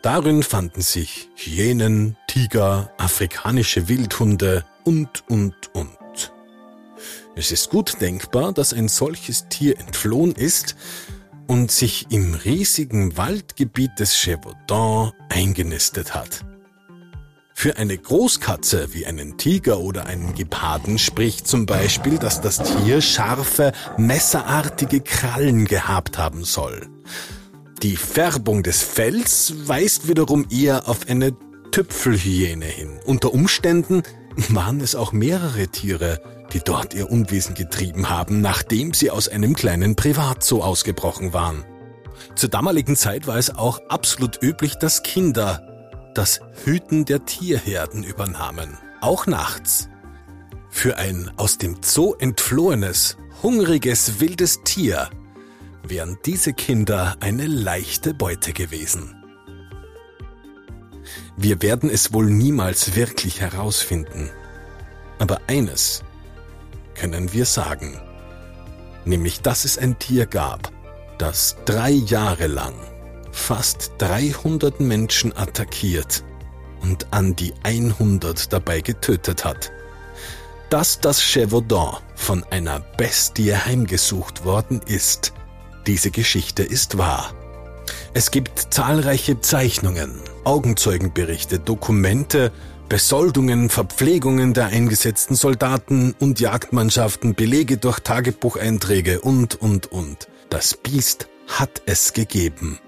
Darin 0.00 0.42
fanden 0.42 0.80
sich 0.80 1.28
Hyänen, 1.34 2.16
Tiger, 2.26 2.90
afrikanische 2.96 3.86
Wildhunde 3.86 4.64
und, 4.84 5.24
und, 5.28 5.74
und. 5.74 6.32
Es 7.36 7.52
ist 7.52 7.68
gut 7.68 8.00
denkbar, 8.00 8.54
dass 8.54 8.72
ein 8.72 8.88
solches 8.88 9.46
Tier 9.50 9.78
entflohen 9.78 10.32
ist 10.32 10.74
und 11.46 11.70
sich 11.70 12.06
im 12.10 12.34
riesigen 12.34 13.16
Waldgebiet 13.16 13.98
des 13.98 14.16
Chevaudan 14.16 15.12
eingenistet 15.28 16.14
hat. 16.14 16.44
Für 17.56 17.76
eine 17.76 17.96
Großkatze 17.96 18.92
wie 18.92 19.06
einen 19.06 19.38
Tiger 19.38 19.78
oder 19.78 20.06
einen 20.06 20.34
Geparden 20.34 20.98
spricht 20.98 21.46
zum 21.46 21.66
Beispiel, 21.66 22.18
dass 22.18 22.40
das 22.40 22.58
Tier 22.58 23.00
scharfe, 23.00 23.72
messerartige 23.96 25.00
Krallen 25.00 25.64
gehabt 25.64 26.18
haben 26.18 26.44
soll. 26.44 26.88
Die 27.82 27.96
Färbung 27.96 28.62
des 28.62 28.82
Fells 28.82 29.54
weist 29.66 30.08
wiederum 30.08 30.46
eher 30.50 30.88
auf 30.88 31.08
eine 31.08 31.34
Tüpfelhyäne 31.70 32.66
hin. 32.66 32.98
Unter 33.04 33.32
Umständen 33.32 34.02
waren 34.48 34.80
es 34.80 34.94
auch 34.94 35.12
mehrere 35.12 35.68
Tiere, 35.68 36.20
die 36.52 36.60
dort 36.60 36.94
ihr 36.94 37.10
Unwesen 37.10 37.54
getrieben 37.54 38.10
haben, 38.10 38.40
nachdem 38.40 38.94
sie 38.94 39.10
aus 39.10 39.28
einem 39.28 39.54
kleinen 39.54 39.96
Privatzoo 39.96 40.62
ausgebrochen 40.62 41.32
waren. 41.32 41.64
Zur 42.34 42.48
damaligen 42.48 42.96
Zeit 42.96 43.26
war 43.26 43.36
es 43.36 43.54
auch 43.54 43.80
absolut 43.88 44.42
üblich, 44.42 44.76
dass 44.76 45.02
Kinder 45.02 45.66
das 46.14 46.40
Hüten 46.64 47.04
der 47.04 47.24
Tierherden 47.24 48.04
übernahmen, 48.04 48.78
auch 49.00 49.26
nachts. 49.26 49.88
Für 50.70 50.96
ein 50.96 51.30
aus 51.36 51.58
dem 51.58 51.76
Zoo 51.82 52.14
entflohenes, 52.18 53.16
hungriges, 53.42 54.20
wildes 54.20 54.62
Tier 54.64 55.10
wären 55.82 56.18
diese 56.24 56.52
Kinder 56.52 57.16
eine 57.20 57.46
leichte 57.46 58.14
Beute 58.14 58.52
gewesen. 58.52 59.24
Wir 61.36 61.62
werden 61.62 61.90
es 61.90 62.12
wohl 62.12 62.30
niemals 62.30 62.96
wirklich 62.96 63.40
herausfinden. 63.40 64.30
Aber 65.18 65.40
eines 65.46 66.02
können 66.94 67.32
wir 67.32 67.44
sagen, 67.44 68.00
nämlich 69.04 69.40
dass 69.40 69.64
es 69.64 69.78
ein 69.78 69.98
Tier 69.98 70.26
gab, 70.26 70.70
das 71.18 71.56
drei 71.64 71.90
Jahre 71.90 72.46
lang 72.46 72.74
fast 73.34 73.92
300 73.98 74.80
Menschen 74.80 75.36
attackiert 75.36 76.24
und 76.82 77.06
an 77.12 77.34
die 77.36 77.52
100 77.62 78.52
dabei 78.52 78.80
getötet 78.80 79.44
hat. 79.44 79.72
Dass 80.70 81.00
das 81.00 81.22
Chevaudan 81.22 81.98
von 82.14 82.44
einer 82.50 82.80
Bestie 82.96 83.54
heimgesucht 83.54 84.44
worden 84.44 84.80
ist, 84.86 85.32
diese 85.86 86.10
Geschichte 86.10 86.62
ist 86.62 86.96
wahr. 86.96 87.34
Es 88.14 88.30
gibt 88.30 88.72
zahlreiche 88.72 89.40
Zeichnungen, 89.40 90.20
Augenzeugenberichte, 90.44 91.58
Dokumente, 91.58 92.52
Besoldungen, 92.94 93.70
Verpflegungen 93.70 94.54
der 94.54 94.66
eingesetzten 94.66 95.34
Soldaten 95.34 96.14
und 96.20 96.38
Jagdmannschaften, 96.38 97.34
Belege 97.34 97.76
durch 97.76 97.98
Tagebucheinträge 97.98 99.20
und, 99.20 99.60
und, 99.60 99.90
und. 99.90 100.28
Das 100.48 100.74
Biest 100.76 101.26
hat 101.48 101.82
es 101.86 102.12
gegeben. 102.12 102.78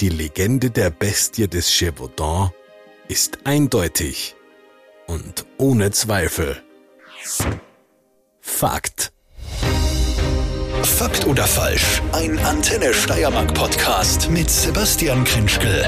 Die 0.00 0.08
Legende 0.08 0.70
der 0.70 0.88
Bestie 0.88 1.46
des 1.46 1.68
Gévaudan 1.68 2.52
ist 3.06 3.40
eindeutig 3.44 4.34
und 5.06 5.44
ohne 5.58 5.90
Zweifel 5.90 6.62
Fakt. 8.40 9.12
Fakt 10.84 11.26
oder 11.26 11.44
falsch? 11.44 12.00
Ein 12.12 12.38
Antenne 12.38 12.94
Steiermark 12.94 13.52
Podcast 13.52 14.30
mit 14.30 14.48
Sebastian 14.48 15.24
Krenschkel. 15.24 15.86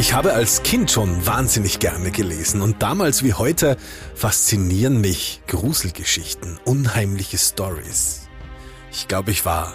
Ich 0.00 0.14
habe 0.14 0.32
als 0.32 0.62
Kind 0.62 0.90
schon 0.90 1.26
wahnsinnig 1.26 1.78
gerne 1.78 2.10
gelesen 2.10 2.62
und 2.62 2.80
damals 2.80 3.22
wie 3.22 3.34
heute 3.34 3.76
faszinieren 4.14 5.02
mich 5.02 5.42
Gruselgeschichten, 5.46 6.58
unheimliche 6.64 7.36
Stories. 7.36 8.22
Ich 8.90 9.08
glaube, 9.08 9.30
ich 9.30 9.44
war 9.44 9.74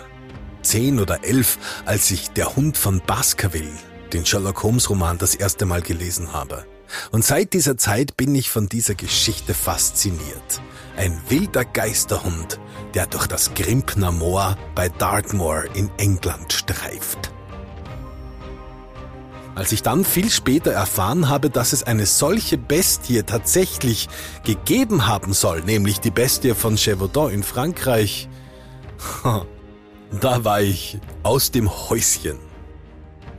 zehn 0.63 0.99
oder 0.99 1.23
elf, 1.23 1.59
als 1.85 2.09
ich 2.09 2.31
Der 2.31 2.55
Hund 2.55 2.75
von 2.75 3.03
Baskerville, 3.05 3.77
den 4.13 4.25
Sherlock 4.25 4.63
Holmes 4.63 4.89
Roman, 4.89 5.19
das 5.19 5.35
erste 5.35 5.67
Mal 5.67 5.83
gelesen 5.83 6.33
habe. 6.33 6.65
Und 7.11 7.23
seit 7.23 7.53
dieser 7.53 7.77
Zeit 7.77 8.17
bin 8.17 8.33
ich 8.33 8.49
von 8.49 8.67
dieser 8.67 8.95
Geschichte 8.95 9.53
fasziniert. 9.53 10.59
Ein 10.97 11.21
wilder 11.29 11.65
Geisterhund, 11.65 12.59
der 12.95 13.05
durch 13.05 13.27
das 13.27 13.53
Grimpner 13.53 14.11
Moor 14.11 14.57
bei 14.73 14.89
Dartmoor 14.89 15.65
in 15.75 15.91
England 15.99 16.51
streift. 16.51 17.34
Als 19.55 19.71
ich 19.71 19.81
dann 19.81 20.03
viel 20.03 20.29
später 20.29 20.71
erfahren 20.71 21.29
habe, 21.29 21.49
dass 21.49 21.71
es 21.71 21.83
eine 21.83 22.05
solche 22.05 22.57
Bestie 22.57 23.23
tatsächlich 23.23 24.09
gegeben 24.43 25.07
haben 25.07 25.31
soll, 25.31 25.61
nämlich 25.61 26.01
die 26.01 26.11
Bestie 26.11 26.53
von 26.53 26.75
Chevaudan 26.75 27.31
in 27.31 27.41
Frankreich, 27.41 28.27
da 30.19 30.43
war 30.43 30.61
ich 30.61 30.99
aus 31.23 31.51
dem 31.51 31.71
Häuschen. 31.71 32.37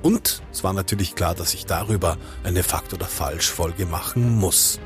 Und 0.02 0.42
es 0.52 0.64
war 0.64 0.72
natürlich 0.72 1.16
klar, 1.16 1.34
dass 1.34 1.52
ich 1.52 1.66
darüber 1.66 2.16
eine 2.44 2.62
Fakt- 2.62 2.94
oder 2.94 3.06
Falsch-Folge 3.06 3.84
machen 3.84 4.36
muss. 4.36 4.80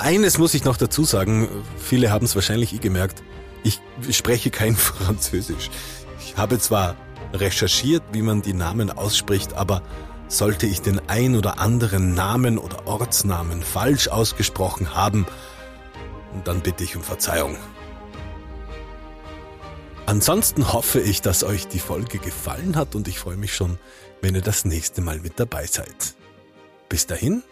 Eines 0.00 0.38
muss 0.38 0.54
ich 0.54 0.64
noch 0.64 0.78
dazu 0.78 1.04
sagen, 1.04 1.48
viele 1.76 2.10
haben 2.10 2.24
es 2.24 2.34
wahrscheinlich 2.34 2.72
eh 2.72 2.78
gemerkt, 2.78 3.22
ich 3.64 3.80
spreche 4.10 4.50
kein 4.50 4.76
Französisch. 4.76 5.70
Ich 6.20 6.38
habe 6.38 6.58
zwar 6.58 6.96
recherchiert, 7.34 8.02
wie 8.12 8.22
man 8.22 8.42
die 8.42 8.54
Namen 8.54 8.90
ausspricht, 8.90 9.54
aber 9.54 9.82
sollte 10.32 10.66
ich 10.66 10.80
den 10.80 11.00
ein 11.08 11.36
oder 11.36 11.58
anderen 11.58 12.14
Namen 12.14 12.58
oder 12.58 12.86
Ortsnamen 12.86 13.62
falsch 13.62 14.08
ausgesprochen 14.08 14.94
haben, 14.94 15.26
dann 16.44 16.60
bitte 16.60 16.84
ich 16.84 16.96
um 16.96 17.02
Verzeihung. 17.02 17.56
Ansonsten 20.06 20.72
hoffe 20.72 21.00
ich, 21.00 21.20
dass 21.20 21.44
euch 21.44 21.68
die 21.68 21.78
Folge 21.78 22.18
gefallen 22.18 22.76
hat 22.76 22.94
und 22.94 23.08
ich 23.08 23.18
freue 23.18 23.36
mich 23.36 23.54
schon, 23.54 23.78
wenn 24.20 24.34
ihr 24.34 24.40
das 24.40 24.64
nächste 24.64 25.00
Mal 25.00 25.20
mit 25.20 25.38
dabei 25.38 25.66
seid. 25.66 26.14
Bis 26.88 27.06
dahin, 27.06 27.42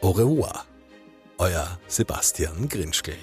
au 0.00 0.10
revoir, 0.10 0.66
euer 1.38 1.78
Sebastian 1.86 2.68
Grinschkel. 2.68 3.16